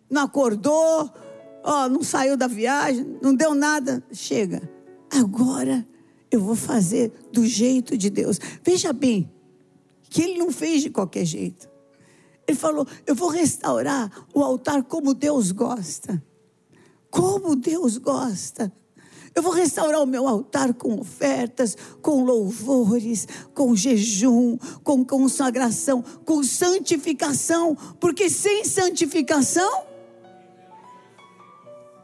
Não 0.08 0.22
acordou, 0.22 1.12
ó, 1.64 1.88
não 1.88 2.04
saiu 2.04 2.36
da 2.36 2.46
viagem, 2.46 3.18
não 3.20 3.34
deu 3.34 3.52
nada. 3.52 4.00
Chega. 4.12 4.62
Agora 5.10 5.84
eu 6.30 6.40
vou 6.40 6.54
fazer 6.54 7.12
do 7.32 7.44
jeito 7.44 7.98
de 7.98 8.08
Deus. 8.08 8.38
Veja 8.62 8.92
bem, 8.92 9.28
que 10.08 10.22
ele 10.22 10.38
não 10.38 10.52
fez 10.52 10.82
de 10.82 10.90
qualquer 10.90 11.24
jeito. 11.24 11.68
Ele 12.46 12.56
falou: 12.56 12.86
Eu 13.04 13.16
vou 13.16 13.30
restaurar 13.30 14.08
o 14.32 14.40
altar 14.40 14.84
como 14.84 15.14
Deus 15.14 15.50
gosta. 15.50 16.22
Como 17.10 17.56
Deus 17.56 17.98
gosta. 17.98 18.72
Eu 19.34 19.42
vou 19.42 19.52
restaurar 19.52 20.00
o 20.00 20.06
meu 20.06 20.28
altar 20.28 20.72
com 20.72 21.00
ofertas, 21.00 21.76
com 22.00 22.24
louvores, 22.24 23.26
com 23.52 23.74
jejum, 23.74 24.56
com 24.84 25.04
consagração, 25.04 26.02
com 26.24 26.42
santificação, 26.44 27.76
porque 27.98 28.30
sem 28.30 28.64
santificação, 28.64 29.84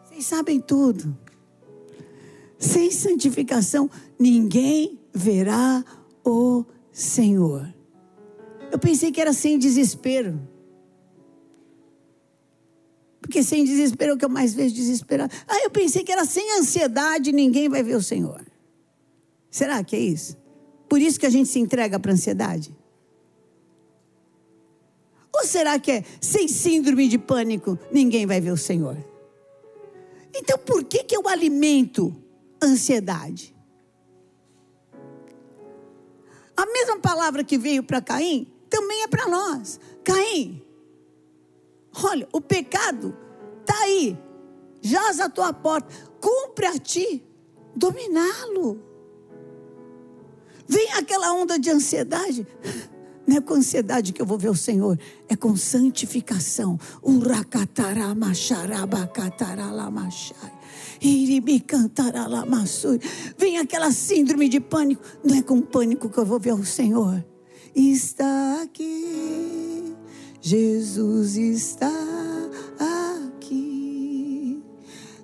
vocês 0.05 0.27
sabem 0.27 0.61
tudo. 0.61 1.17
Sem 2.59 2.91
santificação, 2.91 3.89
ninguém 4.19 4.99
verá 5.15 5.85
o 6.25 6.65
Senhor. 6.93 7.73
Eu 8.73 8.79
pensei 8.79 9.13
que 9.13 9.21
era 9.21 9.33
sem 9.33 9.57
desespero. 9.57 10.39
Porque 13.31 13.45
sem 13.45 13.65
desespero 13.65 14.11
é 14.11 14.15
o 14.17 14.19
que 14.19 14.25
eu 14.25 14.29
mais 14.29 14.53
vejo 14.53 14.75
desesperado. 14.75 15.33
Ah, 15.47 15.61
eu 15.63 15.71
pensei 15.71 16.03
que 16.03 16.11
era 16.11 16.25
sem 16.25 16.59
ansiedade, 16.59 17.31
ninguém 17.31 17.69
vai 17.69 17.81
ver 17.81 17.95
o 17.95 18.03
Senhor. 18.03 18.45
Será 19.49 19.85
que 19.85 19.95
é 19.95 20.01
isso? 20.01 20.37
Por 20.89 21.01
isso 21.01 21.21
que 21.21 21.27
a 21.27 21.31
gente 21.31 21.49
se 21.49 21.61
entrega 21.61 22.01
para 22.01 22.11
a 22.11 22.15
ansiedade? 22.15 22.77
Ou 25.33 25.45
será 25.45 25.79
que 25.79 25.93
é 25.93 26.05
sem 26.21 26.49
síndrome 26.49 27.07
de 27.07 27.19
pânico, 27.19 27.79
ninguém 27.93 28.27
vai 28.27 28.41
ver 28.41 28.51
o 28.51 28.57
Senhor? 28.57 28.97
Então 30.35 30.59
por 30.59 30.83
que, 30.83 31.05
que 31.05 31.17
eu 31.17 31.29
alimento 31.29 32.13
ansiedade? 32.61 33.55
A 36.57 36.67
mesma 36.67 36.99
palavra 36.99 37.45
que 37.45 37.57
veio 37.57 37.85
para 37.85 38.01
Caim 38.01 38.53
também 38.69 39.05
é 39.05 39.07
para 39.07 39.29
nós. 39.29 39.79
Caim, 40.03 40.61
Olha, 42.03 42.29
o 42.33 42.41
pecado 42.41 43.17
está 43.61 43.79
aí, 43.83 44.17
jaz 44.81 45.21
à 45.21 45.29
tua 45.29 45.53
porta. 45.53 45.95
Cumpre 46.21 46.67
a 46.67 46.79
ti 46.79 47.25
dominá-lo. 47.75 48.81
Vem 50.69 50.93
aquela 50.93 51.33
onda 51.33 51.59
de 51.59 51.71
ansiedade. 51.71 52.47
Não 53.27 53.37
é 53.37 53.41
com 53.41 53.55
ansiedade 53.55 54.13
que 54.13 54.21
eu 54.21 54.27
vou 54.27 54.37
ver 54.37 54.49
o 54.49 54.57
Senhor, 54.57 54.99
é 55.29 55.37
com 55.37 55.57
santificação. 55.57 56.77
Vem 63.39 63.59
aquela 63.59 63.93
síndrome 63.93 64.49
de 64.49 64.59
pânico. 64.59 65.03
Não 65.23 65.37
é 65.37 65.43
com 65.43 65.61
pânico 65.61 66.09
que 66.09 66.19
eu 66.19 66.27
vou 66.27 66.41
ver 66.41 66.55
o 66.55 66.65
Senhor. 66.65 67.25
Está 67.73 68.63
aqui 68.63 69.70
Jesus 70.43 71.37
está 71.37 71.93
aqui, 72.79 74.65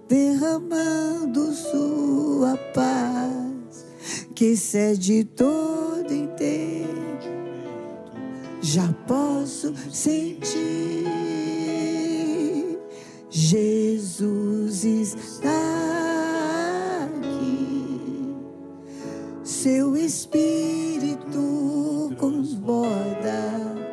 derramando 0.06 1.52
sua 1.52 2.54
paz, 2.74 3.86
que 4.34 4.52
excede 4.52 5.24
todo 5.24 6.12
entendimento. 6.12 7.26
Já 8.60 8.92
posso 9.06 9.72
sentir, 9.90 11.06
Jesus 13.30 14.84
está 14.84 15.48
aqui, 17.08 18.34
seu 19.42 19.96
Espírito 19.96 21.56
transborda 22.46 23.85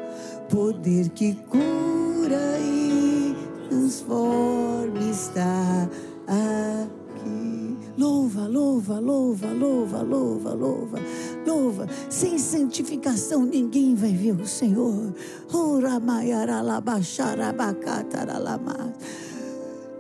poder 0.54 1.10
que 1.10 1.34
cura 1.50 2.60
e 2.60 3.36
transforma 3.68 5.00
está 5.10 5.90
aqui. 6.28 7.76
Louva, 7.98 8.48
louva, 8.48 9.00
louva, 9.00 9.48
louva, 9.52 10.04
louva, 10.04 10.54
louva, 10.54 11.00
louva. 11.44 11.88
Sem 12.08 12.38
santificação 12.38 13.44
ninguém 13.44 13.96
vai 13.96 14.12
ver 14.12 14.34
o 14.40 14.46
Senhor. 14.46 15.16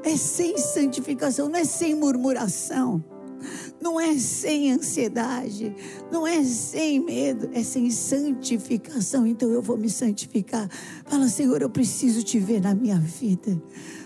É 0.03 0.15
sem 0.15 0.57
santificação, 0.59 1.49
não 1.49 1.57
é 1.57 1.65
sem 1.65 1.95
murmuração 1.95 3.03
não 3.83 3.99
é 3.99 4.17
sem 4.17 4.71
ansiedade, 4.71 5.75
não 6.09 6.25
é 6.25 6.41
sem 6.41 7.01
medo, 7.01 7.49
é 7.53 7.61
sem 7.61 7.91
santificação. 7.91 9.27
Então 9.27 9.51
eu 9.51 9.61
vou 9.61 9.77
me 9.77 9.89
santificar. 9.89 10.69
Fala, 11.05 11.27
Senhor, 11.27 11.61
eu 11.61 11.69
preciso 11.69 12.23
te 12.23 12.39
ver 12.39 12.61
na 12.61 12.73
minha 12.73 12.97
vida. 12.97 13.61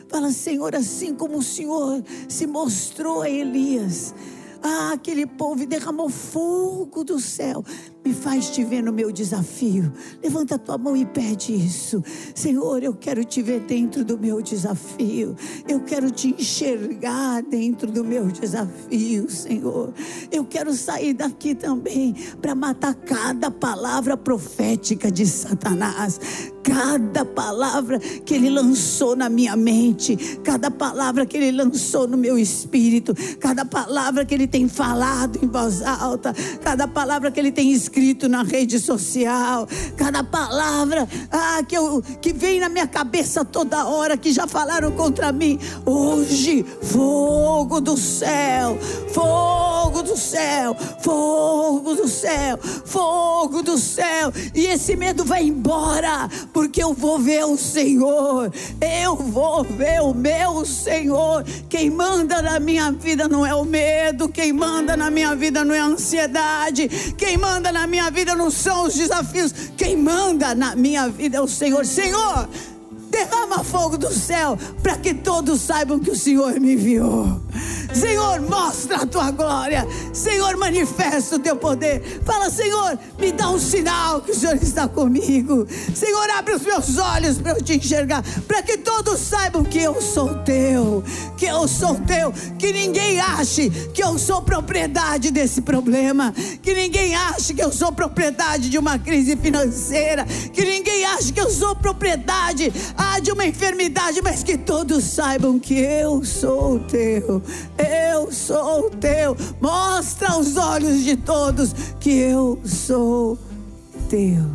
Fala, 0.10 0.32
Senhor, 0.32 0.76
assim 0.76 1.14
como 1.14 1.38
o 1.38 1.44
Senhor 1.44 2.04
se 2.28 2.48
mostrou 2.48 3.22
a 3.22 3.30
Elias. 3.30 4.16
Ah, 4.64 4.94
aquele 4.94 5.28
povo 5.28 5.64
derramou 5.68 6.10
fogo 6.10 7.04
do 7.04 7.20
céu 7.20 7.64
me 8.08 8.14
faz 8.14 8.50
te 8.50 8.64
ver 8.64 8.82
no 8.82 8.94
meu 8.94 9.12
desafio. 9.12 9.92
Levanta 10.24 10.56
a 10.56 10.58
tua 10.58 10.78
mão 10.78 10.96
e 10.96 11.06
pede 11.06 11.54
isso. 11.54 12.02
Senhor, 12.34 12.82
eu 12.82 12.94
quero 12.94 13.26
te 13.26 13.42
ver 13.42 13.60
dentro 13.62 14.06
do 14.06 14.18
meu 14.18 14.42
desafio. 14.42 15.36
Eu 15.68 15.82
quero 15.82 16.10
te 16.10 16.30
enxergar 16.30 17.44
dentro 17.44 17.92
do 17.92 18.06
meu 18.06 18.28
desafio, 18.28 19.30
Senhor. 19.30 19.94
Eu 20.32 20.46
quero 20.46 20.74
sair 20.74 21.14
daqui 21.14 21.54
também 21.54 22.16
para 22.42 22.56
matar 22.56 22.96
cada 22.96 23.52
palavra 23.52 24.16
profética 24.16 25.12
de 25.12 25.26
Satanás. 25.26 26.18
Cada 26.64 27.24
palavra 27.24 27.98
que 28.00 28.34
ele 28.34 28.50
lançou 28.50 29.16
na 29.16 29.30
minha 29.30 29.56
mente, 29.56 30.18
cada 30.44 30.70
palavra 30.70 31.26
que 31.26 31.38
ele 31.38 31.52
lançou 31.52 32.06
no 32.08 32.18
meu 32.18 32.38
espírito, 32.38 33.14
cada 33.40 33.64
palavra 33.64 34.26
que 34.26 34.34
ele 34.34 34.48
tem 34.48 34.68
falado 34.68 35.40
em 35.42 35.48
voz 35.48 35.82
alta, 35.82 36.34
cada 36.62 36.86
palavra 36.86 37.32
que 37.32 37.40
ele 37.40 37.54
tem 37.54 37.72
escrito 37.72 37.97
escrito 37.98 38.30
na 38.30 38.44
rede 38.44 38.80
social, 38.80 39.68
cada 39.98 40.24
palavra 40.24 41.08
ah, 41.32 41.64
que, 41.68 41.76
eu, 41.76 42.04
que 42.22 42.32
vem 42.32 42.60
na 42.60 42.70
minha 42.70 42.86
cabeça 42.86 43.44
toda 43.44 43.88
hora, 43.88 44.16
que 44.16 44.32
já 44.32 44.46
falaram 44.46 44.92
contra 44.92 45.32
mim. 45.32 45.60
Hoje, 45.84 46.64
fogo 46.84 47.82
do 47.82 47.98
céu, 47.98 48.78
fogo 49.12 50.04
do 50.04 50.16
céu, 50.16 50.76
fogo 51.02 51.96
do 51.96 52.08
céu, 52.08 52.60
fogo 52.86 53.64
do 53.64 53.80
céu. 53.80 54.32
E 54.54 54.68
esse 54.68 54.96
medo 54.96 55.26
vai 55.26 55.44
embora, 55.44 56.30
porque 56.54 56.84
eu 56.84 56.94
vou 56.94 57.18
ver 57.18 57.46
o 57.46 57.58
Senhor, 57.58 58.52
eu 58.80 59.16
vou 59.16 59.64
ver 59.64 60.02
o 60.04 60.14
meu 60.14 60.64
Senhor. 60.66 61.44
Quem 61.68 61.90
manda 61.90 62.44
na 62.44 62.60
minha 62.60 62.92
vida 62.92 63.28
não 63.28 63.44
é 63.44 63.56
o 63.56 63.66
medo, 63.66 64.30
quem 64.30 64.54
manda 64.54 64.96
na 64.96 65.10
minha 65.10 65.36
vida 65.36 65.66
não 65.66 65.74
é 65.74 65.80
a 65.80 65.86
ansiedade, 65.86 66.88
quem 67.18 67.38
manda 67.38 67.72
na 67.72 67.77
minha 67.86 68.10
vida 68.10 68.34
não 68.34 68.50
são 68.50 68.86
os 68.86 68.96
desafios, 68.96 69.54
quem 69.76 69.96
manda 69.96 70.56
na 70.56 70.76
minha 70.76 71.08
vida 71.10 71.38
é 71.38 71.42
o 71.42 71.48
Senhor. 71.48 71.86
Senhor, 71.86 72.50
derrama 73.18 73.64
fogo 73.64 73.98
do 73.98 74.14
céu 74.14 74.58
para 74.84 74.96
que 74.98 75.14
todos 75.14 75.62
saibam 75.62 76.00
que 76.00 76.12
o 76.12 76.16
Senhor 76.16 76.60
me 76.60 76.74
enviou. 76.74 77.42
Senhor, 77.94 78.42
mostra 78.42 78.98
a 78.98 79.06
tua 79.08 79.32
glória. 79.32 79.88
Senhor, 80.14 80.56
manifesta 80.58 81.38
o 81.38 81.40
teu 81.40 81.56
poder. 81.56 82.22
Fala, 82.24 82.50
Senhor, 82.50 83.00
me 83.18 83.32
dá 83.32 83.50
um 83.50 83.60
sinal 83.60 84.22
que 84.22 84.32
o 84.32 84.36
Senhor 84.36 84.56
está 84.56 84.88
comigo. 84.88 85.66
Senhor, 85.96 86.30
abre 86.32 86.54
os 86.54 86.62
meus 86.62 86.98
olhos 86.98 87.38
para 87.40 87.54
eu 87.54 87.64
te 87.64 87.76
enxergar, 87.76 88.24
para 88.48 88.62
que 88.62 88.78
todos 88.78 89.20
saibam 89.20 89.64
que 89.64 89.80
eu 89.80 90.00
sou 90.02 90.36
teu, 90.44 91.04
que 91.36 91.46
eu 91.46 91.68
sou 91.68 91.96
teu, 91.96 92.32
que 92.60 92.72
ninguém 92.72 93.20
ache 93.20 93.70
que 93.94 94.04
eu 94.04 94.20
sou 94.20 94.42
propriedade 94.42 95.32
desse 95.32 95.62
problema, 95.62 96.34
que 96.62 96.74
ninguém 96.76 97.16
ache 97.16 97.54
que 97.54 97.64
eu 97.64 97.72
sou 97.72 97.92
propriedade 97.92 98.70
de 98.70 98.78
uma 98.78 99.00
crise 99.00 99.36
financeira, 99.38 100.26
que 100.54 100.64
ninguém 100.64 101.06
ache 101.06 101.32
que 101.32 101.42
eu 101.42 101.50
sou 101.50 101.76
propriedade 101.76 102.72
ah, 103.16 103.20
de 103.20 103.32
uma 103.32 103.46
enfermidade, 103.46 104.22
mas 104.22 104.44
que 104.44 104.58
todos 104.58 105.04
saibam 105.04 105.60
que 105.60 105.80
eu 105.80 106.24
sou 106.24 106.80
teu 106.80 107.42
eu 108.18 108.32
sou 108.32 108.90
teu. 108.90 109.38
Mostra 109.62 110.32
aos 110.32 110.58
olhos 110.58 111.04
de 111.04 111.16
todos 111.16 111.74
que 112.00 112.12
eu 112.12 112.60
sou 112.66 113.38
teu. 114.10 114.46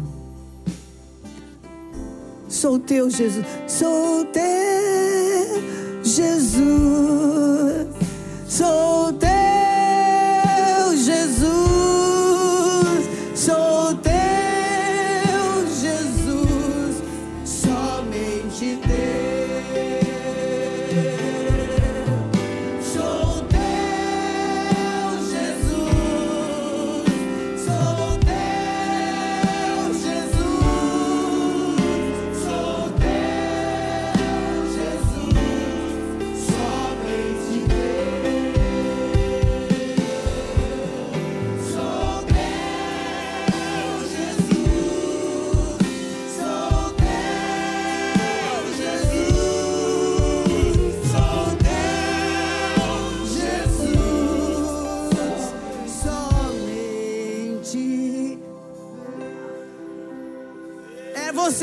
Sou 2.49 2.79
teu, 2.79 3.09
Jesus. 3.09 3.47
Sou 3.67 4.25
teu, 4.27 4.43
Jesus. 6.03 7.87
Sou 8.47 9.13
teu, 9.15 9.52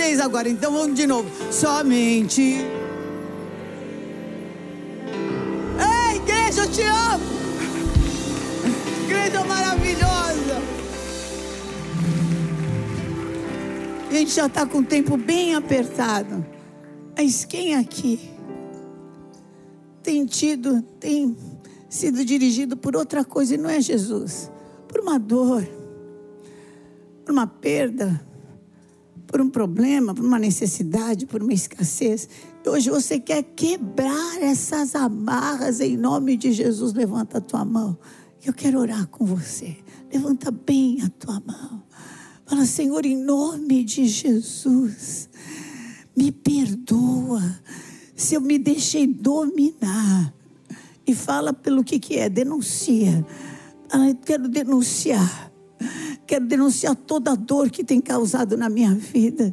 vocês 0.09 0.19
agora, 0.19 0.49
então 0.49 0.71
vamos 0.71 0.95
de 0.95 1.05
novo. 1.05 1.29
Somente. 1.51 2.41
Ei, 5.77 6.15
igreja, 6.15 6.63
eu 6.63 6.71
te 6.71 6.81
amo. 6.81 7.23
Igreja 9.03 9.43
maravilhosa. 9.45 10.61
A 14.09 14.13
gente 14.13 14.31
já 14.31 14.47
está 14.47 14.65
com 14.65 14.79
o 14.79 14.83
tempo 14.83 15.15
bem 15.15 15.53
apertado. 15.53 16.43
Mas 17.15 17.45
quem 17.45 17.75
aqui 17.75 18.31
tem 20.01 20.25
tido, 20.25 20.81
tem 20.99 21.37
sido 21.87 22.25
dirigido 22.25 22.75
por 22.75 22.95
outra 22.95 23.23
coisa 23.23 23.53
e 23.53 23.57
não 23.57 23.69
é 23.69 23.79
Jesus? 23.79 24.49
Por 24.87 25.01
uma 25.01 25.19
dor, 25.19 25.67
por 27.23 27.31
uma 27.31 27.45
perda, 27.45 28.19
por 29.29 29.39
um 29.39 29.49
problema, 29.49 30.13
por 30.13 30.25
uma 30.25 30.39
necessidade, 30.39 31.27
por 31.27 31.43
uma 31.43 31.53
escassez. 31.53 32.27
Hoje 32.65 32.89
você 32.89 33.19
quer 33.19 33.43
quebrar 33.43 34.41
essas 34.41 34.95
amarras 34.95 35.79
em 35.79 35.95
nome 35.95 36.35
de 36.35 36.51
Jesus. 36.51 36.93
Levanta 36.93 37.37
a 37.37 37.41
tua 37.41 37.63
mão. 37.63 37.95
Eu 38.43 38.53
quero 38.53 38.79
orar 38.79 39.07
com 39.07 39.25
você. 39.25 39.77
Levanta 40.11 40.49
bem 40.49 41.03
a 41.03 41.09
tua 41.09 41.39
mão. 41.45 41.83
Fala, 42.43 42.65
Senhor, 42.65 43.05
em 43.05 43.15
nome 43.15 43.83
de 43.83 44.07
Jesus, 44.07 45.29
me 46.17 46.31
perdoa 46.31 47.59
se 48.15 48.33
eu 48.33 48.41
me 48.41 48.57
deixei 48.57 49.05
dominar. 49.05 50.33
E 51.05 51.13
fala 51.13 51.53
pelo 51.53 51.83
que, 51.83 51.99
que 51.99 52.17
é, 52.17 52.27
denuncia. 52.29 53.23
Ah, 53.91 54.09
eu 54.09 54.15
quero 54.15 54.47
denunciar 54.47 55.48
Quero 56.29 56.45
denunciar 56.45 56.95
toda 56.95 57.31
a 57.31 57.35
dor 57.35 57.71
que 57.71 57.83
tem 57.83 57.99
causado 57.99 58.55
na 58.55 58.69
minha 58.69 58.93
vida, 58.93 59.51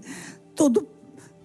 todo, 0.54 0.86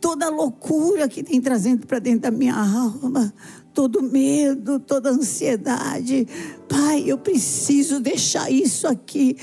toda 0.01 0.25
a 0.25 0.29
loucura 0.29 1.07
que 1.07 1.23
tem 1.23 1.39
trazendo 1.39 1.87
para 1.87 1.99
dentro 1.99 2.23
da 2.23 2.31
minha 2.31 2.53
alma, 2.53 3.33
todo 3.73 4.03
medo, 4.03 4.77
toda 4.77 5.09
ansiedade. 5.09 6.27
Pai, 6.67 7.05
eu 7.07 7.17
preciso 7.17 8.01
deixar 8.01 8.51
isso 8.51 8.85
aqui, 8.85 9.37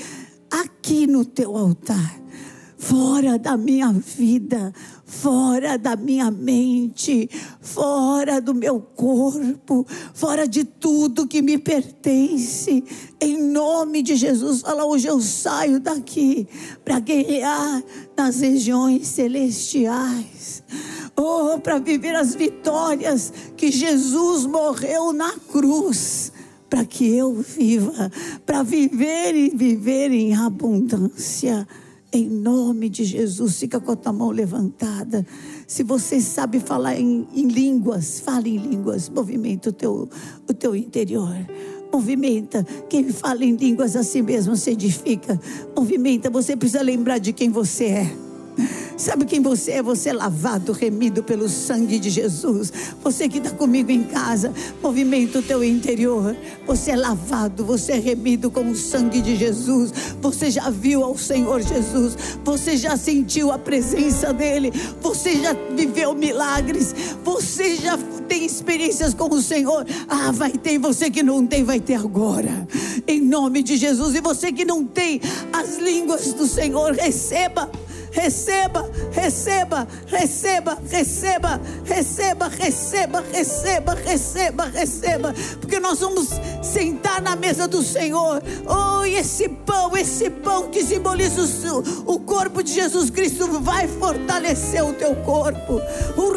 aqui 0.51 1.07
no 1.07 1.25
teu 1.25 1.57
altar, 1.57 2.21
fora 2.79 3.37
da 3.37 3.57
minha 3.57 3.91
vida, 3.91 4.73
fora 5.05 5.77
da 5.77 5.97
minha 5.97 6.31
mente, 6.31 7.29
fora 7.59 8.39
do 8.39 8.55
meu 8.55 8.79
corpo, 8.79 9.85
fora 10.13 10.47
de 10.47 10.63
tudo 10.63 11.27
que 11.27 11.41
me 11.41 11.57
pertence. 11.57 12.81
Em 13.19 13.37
nome 13.51 14.01
de 14.01 14.15
Jesus, 14.15 14.61
fala 14.61 14.85
hoje 14.85 15.07
eu 15.07 15.19
saio 15.19 15.79
daqui 15.81 16.47
para 16.85 16.99
guerrear 16.99 17.83
nas 18.17 18.39
regiões 18.39 19.07
celestiais. 19.07 20.63
Oh, 21.17 21.59
para 21.59 21.79
viver 21.79 22.15
as 22.15 22.33
vitórias 22.33 23.33
que 23.57 23.69
Jesus 23.69 24.45
morreu 24.45 25.11
na 25.11 25.33
cruz 25.51 26.31
para 26.69 26.85
que 26.85 27.17
eu 27.17 27.33
viva, 27.33 28.11
para 28.45 28.61
viver 28.61 29.33
e 29.35 29.49
viver 29.49 30.11
em 30.11 30.35
abundância. 30.35 31.67
Em 32.11 32.27
nome 32.27 32.89
de 32.89 33.03
Jesus, 33.03 33.59
fica 33.59 33.79
com 33.79 33.91
a 33.91 33.95
tua 33.95 34.11
mão 34.11 34.31
levantada. 34.31 35.25
Se 35.67 35.83
você 35.83 36.19
sabe 36.19 36.59
falar 36.59 36.99
em, 36.99 37.27
em 37.35 37.47
línguas, 37.47 38.19
fale 38.19 38.49
em 38.49 38.57
línguas. 38.57 39.07
Movimenta 39.09 39.69
o 39.69 39.73
teu, 39.73 40.09
o 40.49 40.53
teu 40.53 40.75
interior. 40.75 41.35
Movimenta. 41.93 42.65
Quem 42.89 43.09
fala 43.09 43.45
em 43.45 43.55
línguas 43.55 43.95
assim 43.95 44.23
mesmo 44.23 44.55
se 44.55 44.71
edifica. 44.71 45.39
Movimenta. 45.77 46.31
Você 46.31 46.55
precisa 46.55 46.81
lembrar 46.81 47.19
de 47.19 47.31
quem 47.31 47.51
você 47.51 47.85
é. 47.85 48.28
Sabe 48.97 49.25
quem 49.25 49.41
você 49.41 49.71
é? 49.71 49.81
Você 49.81 50.09
é 50.09 50.13
lavado, 50.13 50.71
remido 50.71 51.23
pelo 51.23 51.47
sangue 51.47 51.99
de 51.99 52.09
Jesus. 52.09 52.71
Você 53.01 53.29
que 53.29 53.37
está 53.37 53.51
comigo 53.51 53.91
em 53.91 54.03
casa, 54.03 54.53
movimenta 54.83 55.39
o 55.39 55.41
teu 55.41 55.63
interior. 55.63 56.35
Você 56.67 56.91
é 56.91 56.95
lavado, 56.95 57.63
você 57.63 57.93
é 57.93 57.99
remido 57.99 58.51
com 58.51 58.69
o 58.69 58.75
sangue 58.75 59.21
de 59.21 59.35
Jesus. 59.35 59.93
Você 60.21 60.51
já 60.51 60.69
viu 60.69 61.03
ao 61.03 61.17
Senhor 61.17 61.61
Jesus. 61.61 62.17
Você 62.43 62.75
já 62.75 62.97
sentiu 62.97 63.51
a 63.51 63.57
presença 63.57 64.33
dEle. 64.33 64.73
Você 65.01 65.37
já 65.37 65.55
viveu 65.75 66.13
milagres. 66.13 66.93
Você 67.23 67.77
já 67.77 67.97
tem 68.27 68.45
experiências 68.45 69.13
com 69.13 69.33
o 69.33 69.41
Senhor. 69.41 69.85
Ah, 70.07 70.31
vai 70.31 70.51
ter. 70.51 70.77
Você 70.77 71.09
que 71.09 71.23
não 71.23 71.45
tem, 71.45 71.63
vai 71.63 71.79
ter 71.79 71.95
agora. 71.95 72.67
Em 73.07 73.21
nome 73.21 73.63
de 73.63 73.77
Jesus. 73.77 74.13
E 74.15 74.21
você 74.21 74.51
que 74.51 74.65
não 74.65 74.83
tem 74.83 75.21
as 75.53 75.77
línguas 75.77 76.33
do 76.33 76.45
Senhor, 76.45 76.93
receba 76.93 77.71
receba, 78.11 78.89
receba, 79.11 79.87
receba, 80.07 80.77
receba, 80.87 81.59
receba, 81.85 82.47
receba, 82.47 83.23
receba, 83.31 83.93
receba, 83.93 84.65
receba, 84.65 85.35
porque 85.59 85.79
nós 85.79 85.99
vamos 85.99 86.29
sentar 86.61 87.21
na 87.21 87.35
mesa 87.35 87.67
do 87.67 87.83
Senhor. 87.83 88.41
Oh, 88.65 89.05
e 89.05 89.15
esse 89.15 89.49
pão, 89.49 89.95
esse 89.97 90.29
pão 90.29 90.69
que 90.69 90.83
simboliza 90.83 91.41
o, 91.71 92.13
o 92.13 92.19
corpo 92.19 92.61
de 92.63 92.73
Jesus 92.73 93.09
Cristo 93.09 93.59
vai 93.61 93.87
fortalecer 93.87 94.83
o 94.83 94.93
teu 94.93 95.15
corpo. 95.17 95.81
O 96.17 96.29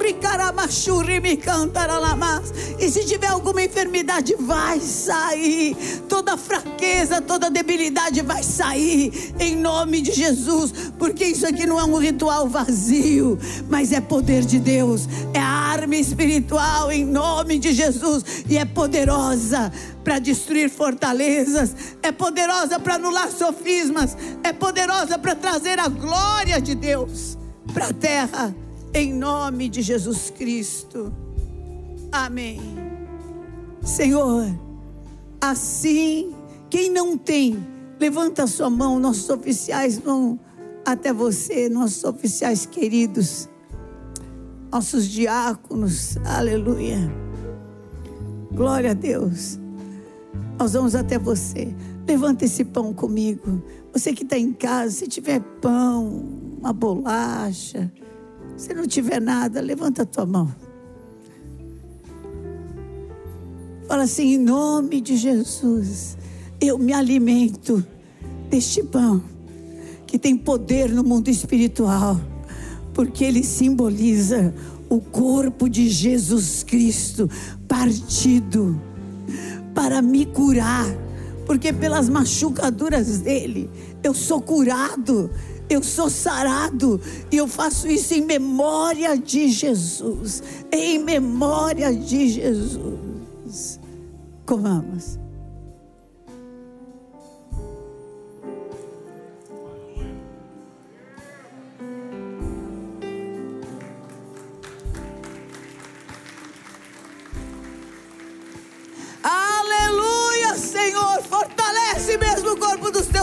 e 2.79 2.91
se 2.91 3.05
tiver 3.05 3.29
alguma 3.29 3.62
enfermidade, 3.62 4.35
vai 4.39 4.81
sair. 4.81 5.77
Toda 6.09 6.37
fraqueza, 6.37 7.20
toda 7.20 7.49
debilidade 7.49 8.20
vai 8.23 8.43
sair 8.43 9.33
em 9.39 9.57
nome 9.57 10.01
de 10.01 10.12
Jesus, 10.12 10.73
porque 10.99 11.27
isso 11.27 11.47
aqui 11.47 11.62
não 11.67 11.79
é 11.79 11.85
um 11.85 11.99
ritual 11.99 12.49
vazio, 12.49 13.39
mas 13.69 13.93
é 13.93 14.01
poder 14.01 14.45
de 14.45 14.59
Deus, 14.59 15.09
é 15.35 15.39
arma 15.39 15.97
espiritual 15.97 16.91
em 16.91 17.05
nome 17.05 17.59
de 17.59 17.73
Jesus. 17.73 18.45
E 18.49 18.57
é 18.57 18.65
poderosa 18.65 19.73
para 20.05 20.19
destruir 20.19 20.71
fortalezas, 20.71 21.75
é 22.03 22.11
poderosa 22.11 22.79
para 22.79 22.95
anular 22.95 23.31
sofismas, 23.31 24.17
é 24.43 24.53
poderosa 24.53 25.19
para 25.19 25.35
trazer 25.35 25.79
a 25.79 25.89
glória 25.89 26.61
de 26.61 26.75
Deus 26.75 27.39
para 27.73 27.89
a 27.89 27.93
terra, 27.93 28.55
em 28.93 29.13
nome 29.13 29.69
de 29.69 29.83
Jesus 29.83 30.31
Cristo. 30.31 31.13
Amém. 32.11 32.61
Senhor, 33.83 34.47
assim, 35.41 36.35
quem 36.69 36.91
não 36.91 37.17
tem, 37.17 37.67
levanta 37.99 38.45
a 38.45 38.47
sua 38.47 38.69
mão, 38.69 38.99
nossos 38.99 39.29
oficiais 39.31 39.99
vão 39.99 40.39
até 40.85 41.12
você, 41.12 41.68
nossos 41.68 42.05
oficiais 42.05 42.66
queridos, 42.66 43.49
nossos 44.70 45.07
diáconos, 45.07 46.16
aleluia. 46.24 46.99
Glória 48.53 48.91
a 48.91 48.95
Deus. 48.95 49.59
Nós 50.59 50.72
vamos 50.72 50.95
até 50.95 51.18
você. 51.18 51.74
Levanta 52.07 52.45
esse 52.45 52.64
pão 52.64 52.93
comigo. 52.93 53.62
Você 53.93 54.12
que 54.12 54.22
está 54.24 54.39
em 54.39 54.53
casa, 54.53 54.91
se 54.91 55.07
tiver 55.07 55.41
pão, 55.61 56.24
uma 56.59 56.72
bolacha, 56.72 57.93
se 58.57 58.74
não 58.74 58.87
tiver 58.87 59.20
nada, 59.20 59.61
levanta 59.61 60.03
a 60.03 60.07
tua 60.07 60.26
mão. 60.26 60.55
Fala 63.87 64.05
assim, 64.05 64.35
em 64.35 64.39
nome 64.39 65.01
de 65.01 65.16
Jesus, 65.16 66.16
eu 66.61 66.78
me 66.78 66.93
alimento 66.93 67.85
deste 68.49 68.83
pão 68.83 69.32
que 70.13 70.19
tem 70.19 70.37
poder 70.37 70.91
no 70.91 71.03
mundo 71.03 71.31
espiritual, 71.31 72.21
porque 72.93 73.25
ele 73.25 73.43
simboliza 73.43 74.55
o 74.91 75.01
corpo 75.01 75.71
de 75.71 75.89
Jesus 75.89 76.63
Cristo 76.63 77.31
partido 77.67 78.79
para 79.75 80.03
me 80.03 80.27
curar, 80.27 80.85
porque 81.47 81.73
pelas 81.73 82.11
machucaduras 82.11 83.21
dele 83.21 83.71
eu 84.05 84.13
sou 84.13 84.43
curado, 84.43 85.31
eu 85.71 85.83
sou 85.83 86.11
sarado, 86.11 87.01
e 87.31 87.39
eu 87.39 87.49
faço 87.49 87.89
isso 87.89 88.13
em 88.13 88.21
memória 88.21 89.17
de 89.17 89.49
Jesus, 89.49 90.43
em 90.71 91.03
memória 91.03 91.91
de 91.91 92.29
Jesus. 92.29 93.81
Comamos. 94.45 95.22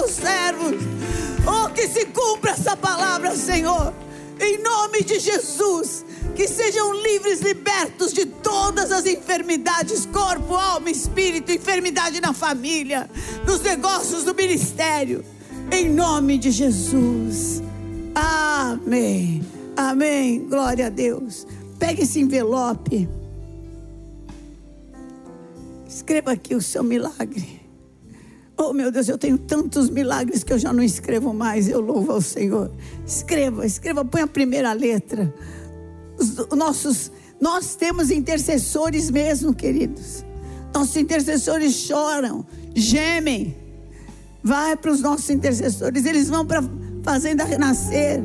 Servos. 0.08 0.76
Oh, 1.45 1.70
que 1.70 1.88
se 1.88 2.06
cumpra 2.06 2.52
essa 2.52 2.76
palavra, 2.76 3.36
Senhor. 3.36 3.93
Em 4.39 4.62
nome 4.62 5.04
de 5.04 5.20
Jesus. 5.20 6.06
Que 6.36 6.47
sejam 6.47 6.93
livres, 7.02 7.41
libertos 7.41 8.14
de 8.14 8.26
todas 8.26 8.91
as 8.91 9.06
enfermidades, 9.06 10.06
corpo, 10.06 10.56
alma, 10.56 10.89
espírito, 10.89 11.52
enfermidade 11.52 12.22
na 12.22 12.34
família, 12.34 13.10
nos 13.45 13.62
negócios 13.62 14.24
do 14.24 14.34
ministério. 14.34 15.26
Em 15.72 15.89
nome 15.89 16.38
de 16.38 16.52
Jesus. 16.52 17.62
Amém. 18.16 19.43
Amém. 19.76 20.47
Glória 20.47 20.88
a 20.88 20.89
Deus. 20.89 21.45
Pegue 21.78 22.04
esse 22.04 22.20
envelope. 22.20 23.08
Escreva 25.88 26.32
aqui 26.32 26.56
o 26.56 26.62
seu 26.62 26.84
milagre. 26.84 27.59
Oh, 28.62 28.74
meu 28.74 28.91
Deus, 28.91 29.07
eu 29.07 29.18
tenho 29.18 29.38
tantos 29.38 29.89
milagres 29.89 30.43
que 30.43 30.51
eu 30.51 30.60
já 30.60 30.74
não 30.74 30.84
escrevo 30.84 31.34
mais. 31.34 31.70
Eu 31.70 31.80
louvo 31.80 32.12
ao 32.12 32.22
Senhor. 32.22 32.70
Escreva, 33.07 33.66
escreva, 33.66 34.03
põe 34.03 34.20
a 34.20 34.28
primeira 34.28 34.74
letra. 34.74 35.34
Os, 36.18 36.36
nossos, 36.57 37.10
nós 37.39 37.76
temos 37.76 38.12
intercessores 38.12 39.10
mesmo, 39.10 39.55
queridos. 39.55 40.26
Nossos 40.76 40.97
intercessores 40.97 41.74
choram, 41.74 42.45
gemem. 42.76 43.55
Vai 44.43 44.76
para 44.76 44.91
os 44.91 44.99
nossos 44.99 45.30
intercessores, 45.30 46.03
eles 46.05 46.28
vão 46.28 46.45
para 46.45 46.60
a 46.60 46.64
fazenda 47.01 47.45
renascer. 47.45 48.22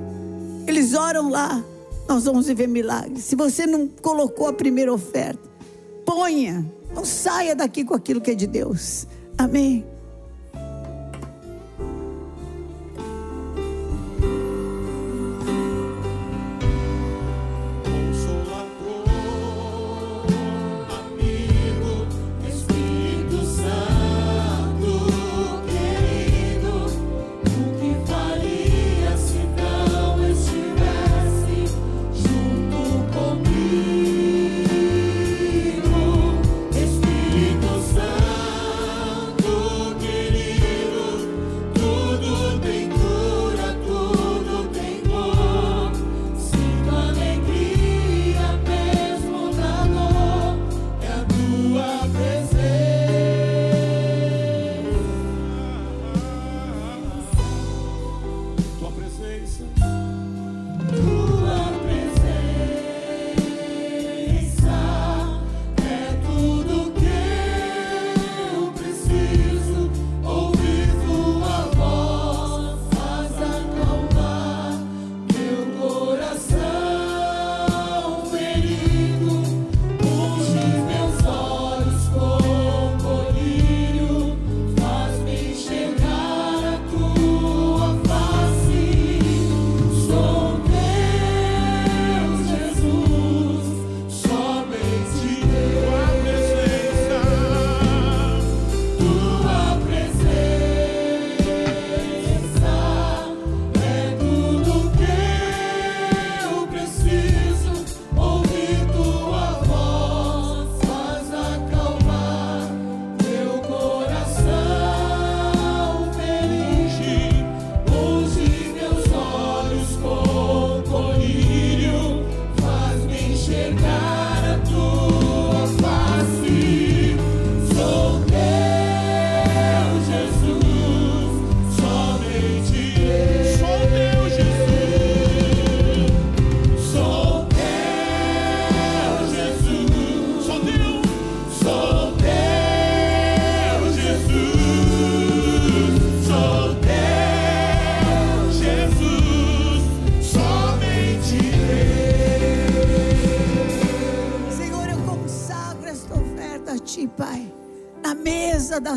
Eles 0.66 0.95
oram 0.95 1.30
lá. 1.30 1.64
Nós 2.09 2.24
vamos 2.24 2.49
viver 2.49 2.66
milagres. 2.66 3.22
Se 3.22 3.37
você 3.37 3.68
não 3.68 3.87
colocou 3.87 4.49
a 4.49 4.53
primeira 4.53 4.93
oferta, 4.93 5.49
ponha. 6.05 6.68
Não 6.93 7.05
saia 7.05 7.55
daqui 7.55 7.85
com 7.85 7.95
aquilo 7.95 8.20
que 8.20 8.32
é 8.32 8.35
de 8.35 8.49
Deus. 8.49 9.07
Amém. 9.39 9.93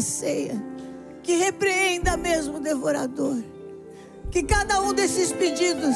Ceia, 0.02 0.62
que 1.24 1.36
repreenda 1.36 2.16
mesmo 2.16 2.58
o 2.58 2.62
devorador. 2.62 3.38
Que 4.32 4.44
cada 4.44 4.82
um 4.82 4.94
desses 4.94 5.32
pedidos 5.32 5.96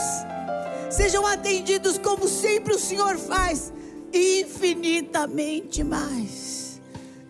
sejam 0.89 1.25
atendidos 1.25 1.97
como 1.97 2.27
sempre 2.27 2.73
o 2.73 2.79
Senhor 2.79 3.17
faz, 3.17 3.71
infinitamente 4.13 5.83
mais. 5.83 6.81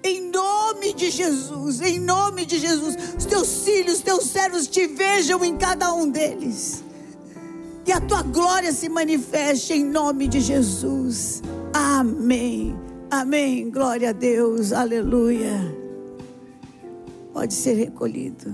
Em 0.03 0.31
nome 0.31 0.93
de 0.93 1.11
Jesus, 1.11 1.79
em 1.79 1.99
nome 1.99 2.45
de 2.45 2.57
Jesus, 2.57 2.95
os 3.17 3.25
teus 3.25 3.63
filhos, 3.63 3.95
os 3.95 4.01
teus 4.01 4.25
servos 4.25 4.67
te 4.67 4.87
vejam 4.87 5.45
em 5.45 5.55
cada 5.57 5.93
um 5.93 6.09
deles. 6.09 6.83
Que 7.85 7.91
a 7.91 8.01
tua 8.01 8.23
glória 8.23 8.71
se 8.71 8.89
manifeste 8.89 9.73
em 9.73 9.83
nome 9.83 10.27
de 10.27 10.39
Jesus. 10.39 11.41
Amém. 11.73 12.75
Amém. 13.11 13.69
Glória 13.69 14.09
a 14.09 14.13
Deus. 14.13 14.71
Aleluia. 14.71 15.80
Pode 17.41 17.55
ser 17.55 17.73
recolhido. 17.73 18.53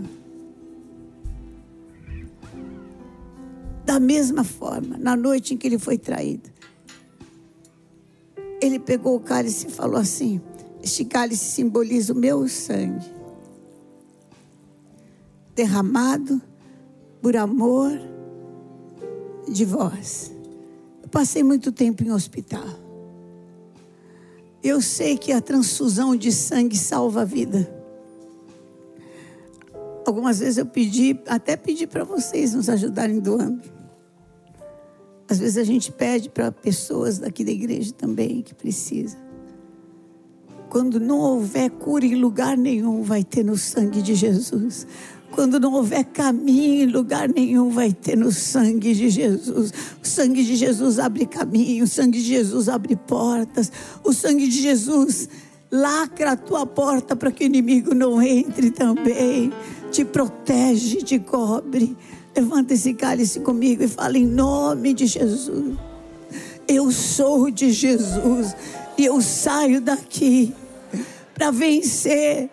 Da 3.84 4.00
mesma 4.00 4.46
forma, 4.46 4.98
na 4.98 5.14
noite 5.14 5.54
em 5.54 5.58
que 5.58 5.68
ele 5.68 5.78
foi 5.78 5.98
traído, 5.98 6.50
ele 8.62 8.80
pegou 8.80 9.18
o 9.18 9.20
cálice 9.20 9.68
e 9.68 9.70
falou 9.70 10.00
assim: 10.00 10.40
Este 10.82 11.04
cálice 11.04 11.52
simboliza 11.52 12.14
o 12.14 12.16
meu 12.16 12.48
sangue, 12.48 13.06
derramado 15.54 16.42
por 17.22 17.36
amor 17.36 17.92
de 19.50 19.66
vós. 19.66 20.32
Eu 21.04 21.10
passei 21.10 21.44
muito 21.44 21.74
tempo 21.74 22.06
em 22.06 22.12
hospital. 22.14 22.70
Eu 24.64 24.82
sei 24.82 25.18
que 25.18 25.34
a 25.34 25.42
transfusão 25.42 26.16
de 26.16 26.32
sangue 26.32 26.78
salva 26.78 27.24
a 27.24 27.26
vida. 27.26 27.77
Algumas 30.08 30.40
vezes 30.40 30.58
eu 30.58 30.66
pedi, 30.66 31.20
até 31.28 31.58
pedi 31.58 31.86
para 31.86 32.06
vocês 32.06 32.54
nos 32.54 32.70
ajudarem 32.70 33.20
doando. 33.20 33.62
Às 35.28 35.38
vezes 35.38 35.58
a 35.58 35.66
gente 35.66 35.92
pede 35.92 36.30
para 36.30 36.50
pessoas 36.50 37.18
daqui 37.18 37.44
da 37.44 37.52
igreja 37.52 37.92
também 37.92 38.42
que 38.42 38.56
precisa. 38.56 39.18
Quando 40.70 40.98
não 40.98 41.20
houver 41.20 41.70
cura 41.72 42.06
em 42.06 42.16
lugar 42.16 42.58
nenhum, 42.58 43.04
vai 43.04 43.22
ter 43.22 43.44
no 43.44 43.58
sangue 43.58 44.02
de 44.02 44.16
Jesus. 44.16 44.88
Quando 45.30 45.60
não 45.60 45.74
houver 45.74 46.06
caminho 46.06 46.84
em 46.84 46.86
lugar 46.86 47.28
nenhum, 47.28 47.70
vai 47.70 47.92
ter 47.92 48.16
no 48.16 48.32
sangue 48.32 48.94
de 48.94 49.10
Jesus. 49.10 49.74
O 50.02 50.08
sangue 50.08 50.42
de 50.42 50.56
Jesus 50.56 51.00
abre 51.00 51.26
caminho, 51.26 51.84
o 51.84 51.88
sangue 51.88 52.20
de 52.20 52.30
Jesus 52.30 52.70
abre 52.70 52.96
portas, 52.96 53.70
o 54.06 54.14
sangue 54.14 54.48
de 54.48 54.62
Jesus 54.62 55.28
lacra 55.70 56.32
a 56.32 56.38
tua 56.38 56.66
porta 56.66 57.14
para 57.14 57.30
que 57.30 57.44
o 57.44 57.46
inimigo 57.48 57.94
não 57.94 58.22
entre 58.22 58.72
também. 58.72 59.52
Te 59.98 60.06
protege, 60.06 61.02
te 61.02 61.18
cobre. 61.18 61.96
Levanta 62.36 62.76
esse 62.76 62.94
cálice 62.94 63.40
comigo 63.40 63.84
e 63.84 63.88
fala 63.88 64.16
em 64.16 64.28
nome 64.28 64.94
de 64.94 65.08
Jesus. 65.08 65.76
Eu 66.68 66.92
sou 66.92 67.50
de 67.50 67.72
Jesus 67.72 68.56
e 68.96 69.06
eu 69.06 69.20
saio 69.20 69.82
daqui 69.82 70.54
para 71.34 71.50
vencer 71.50 72.48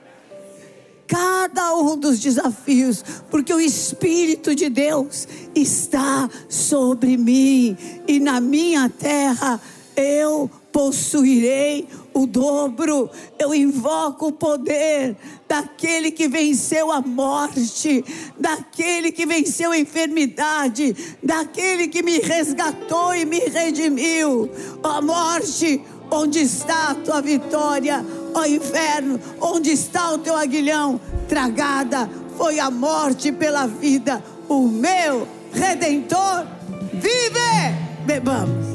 cada 1.06 1.76
um 1.76 1.98
dos 1.98 2.18
desafios, 2.18 3.04
porque 3.30 3.52
o 3.52 3.60
Espírito 3.60 4.54
de 4.54 4.70
Deus 4.70 5.28
está 5.54 6.30
sobre 6.48 7.18
mim 7.18 7.76
e 8.08 8.20
na 8.20 8.40
minha 8.40 8.88
terra 8.88 9.60
eu 9.94 10.50
possuirei 10.72 11.86
o 12.14 12.26
dobro. 12.26 13.10
Eu 13.38 13.54
invoco 13.54 14.28
o 14.28 14.32
poder 14.32 15.16
daquele 15.48 16.10
que 16.10 16.28
venceu 16.28 16.90
a 16.90 17.00
morte, 17.02 18.04
daquele 18.38 19.12
que 19.12 19.26
venceu 19.26 19.72
a 19.72 19.78
enfermidade, 19.78 21.16
daquele 21.22 21.88
que 21.88 22.02
me 22.02 22.18
resgatou 22.18 23.14
e 23.14 23.24
me 23.24 23.40
redimiu. 23.40 24.48
Ó 24.82 25.02
morte, 25.02 25.82
onde 26.10 26.40
está 26.40 26.90
a 26.90 26.94
tua 26.94 27.20
vitória? 27.20 28.04
Ó 28.32 28.44
inferno, 28.44 29.20
onde 29.40 29.70
está 29.72 30.12
o 30.12 30.18
teu 30.18 30.36
aguilhão? 30.36 31.00
Tragada 31.28 32.08
foi 32.36 32.58
a 32.58 32.70
morte 32.70 33.32
pela 33.32 33.66
vida. 33.66 34.22
O 34.48 34.62
meu 34.68 35.26
redentor 35.52 36.46
vive. 36.92 37.84
Bebamos. 38.04 38.73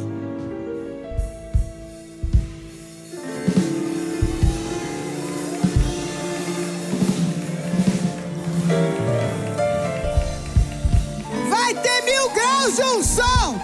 Vai 11.72 11.84
ter 11.84 12.02
mil 12.02 12.30
graus 12.32 12.76
de 12.78 12.82
unção. 12.82 13.62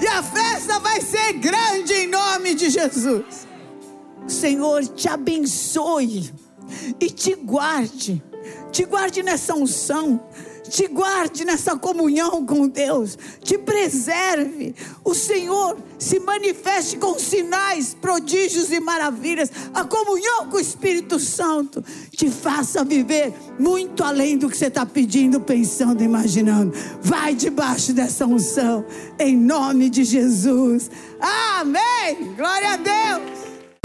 E 0.00 0.06
a 0.06 0.22
festa 0.22 0.78
vai 0.78 1.00
ser 1.00 1.32
grande 1.32 1.92
em 1.92 2.06
nome 2.06 2.54
de 2.54 2.70
Jesus. 2.70 3.48
Senhor 4.28 4.86
te 4.86 5.08
abençoe 5.08 6.32
e 7.00 7.10
te 7.10 7.34
guarde. 7.34 8.22
Te 8.70 8.84
guarde 8.84 9.24
nessa 9.24 9.52
unção 9.56 10.24
te 10.68 10.86
guarde 10.86 11.44
nessa 11.44 11.76
comunhão 11.76 12.44
com 12.44 12.68
Deus, 12.68 13.16
te 13.42 13.58
preserve. 13.58 14.74
O 15.04 15.14
Senhor 15.14 15.76
se 15.98 16.20
manifeste 16.20 16.96
com 16.96 17.18
sinais, 17.18 17.94
prodígios 17.94 18.70
e 18.70 18.80
maravilhas. 18.80 19.50
A 19.74 19.84
comunhão 19.84 20.48
com 20.48 20.56
o 20.56 20.60
Espírito 20.60 21.18
Santo 21.18 21.84
te 22.10 22.30
faça 22.30 22.84
viver 22.84 23.32
muito 23.58 24.02
além 24.04 24.36
do 24.36 24.48
que 24.48 24.56
você 24.56 24.66
está 24.66 24.86
pedindo, 24.86 25.40
pensando, 25.40 26.02
imaginando. 26.02 26.72
Vai 27.00 27.34
debaixo 27.34 27.92
dessa 27.92 28.26
unção, 28.26 28.84
em 29.18 29.36
nome 29.36 29.90
de 29.90 30.04
Jesus. 30.04 30.90
Amém. 31.20 32.34
Glória 32.36 32.72
a 32.72 32.76
Deus. 32.76 33.39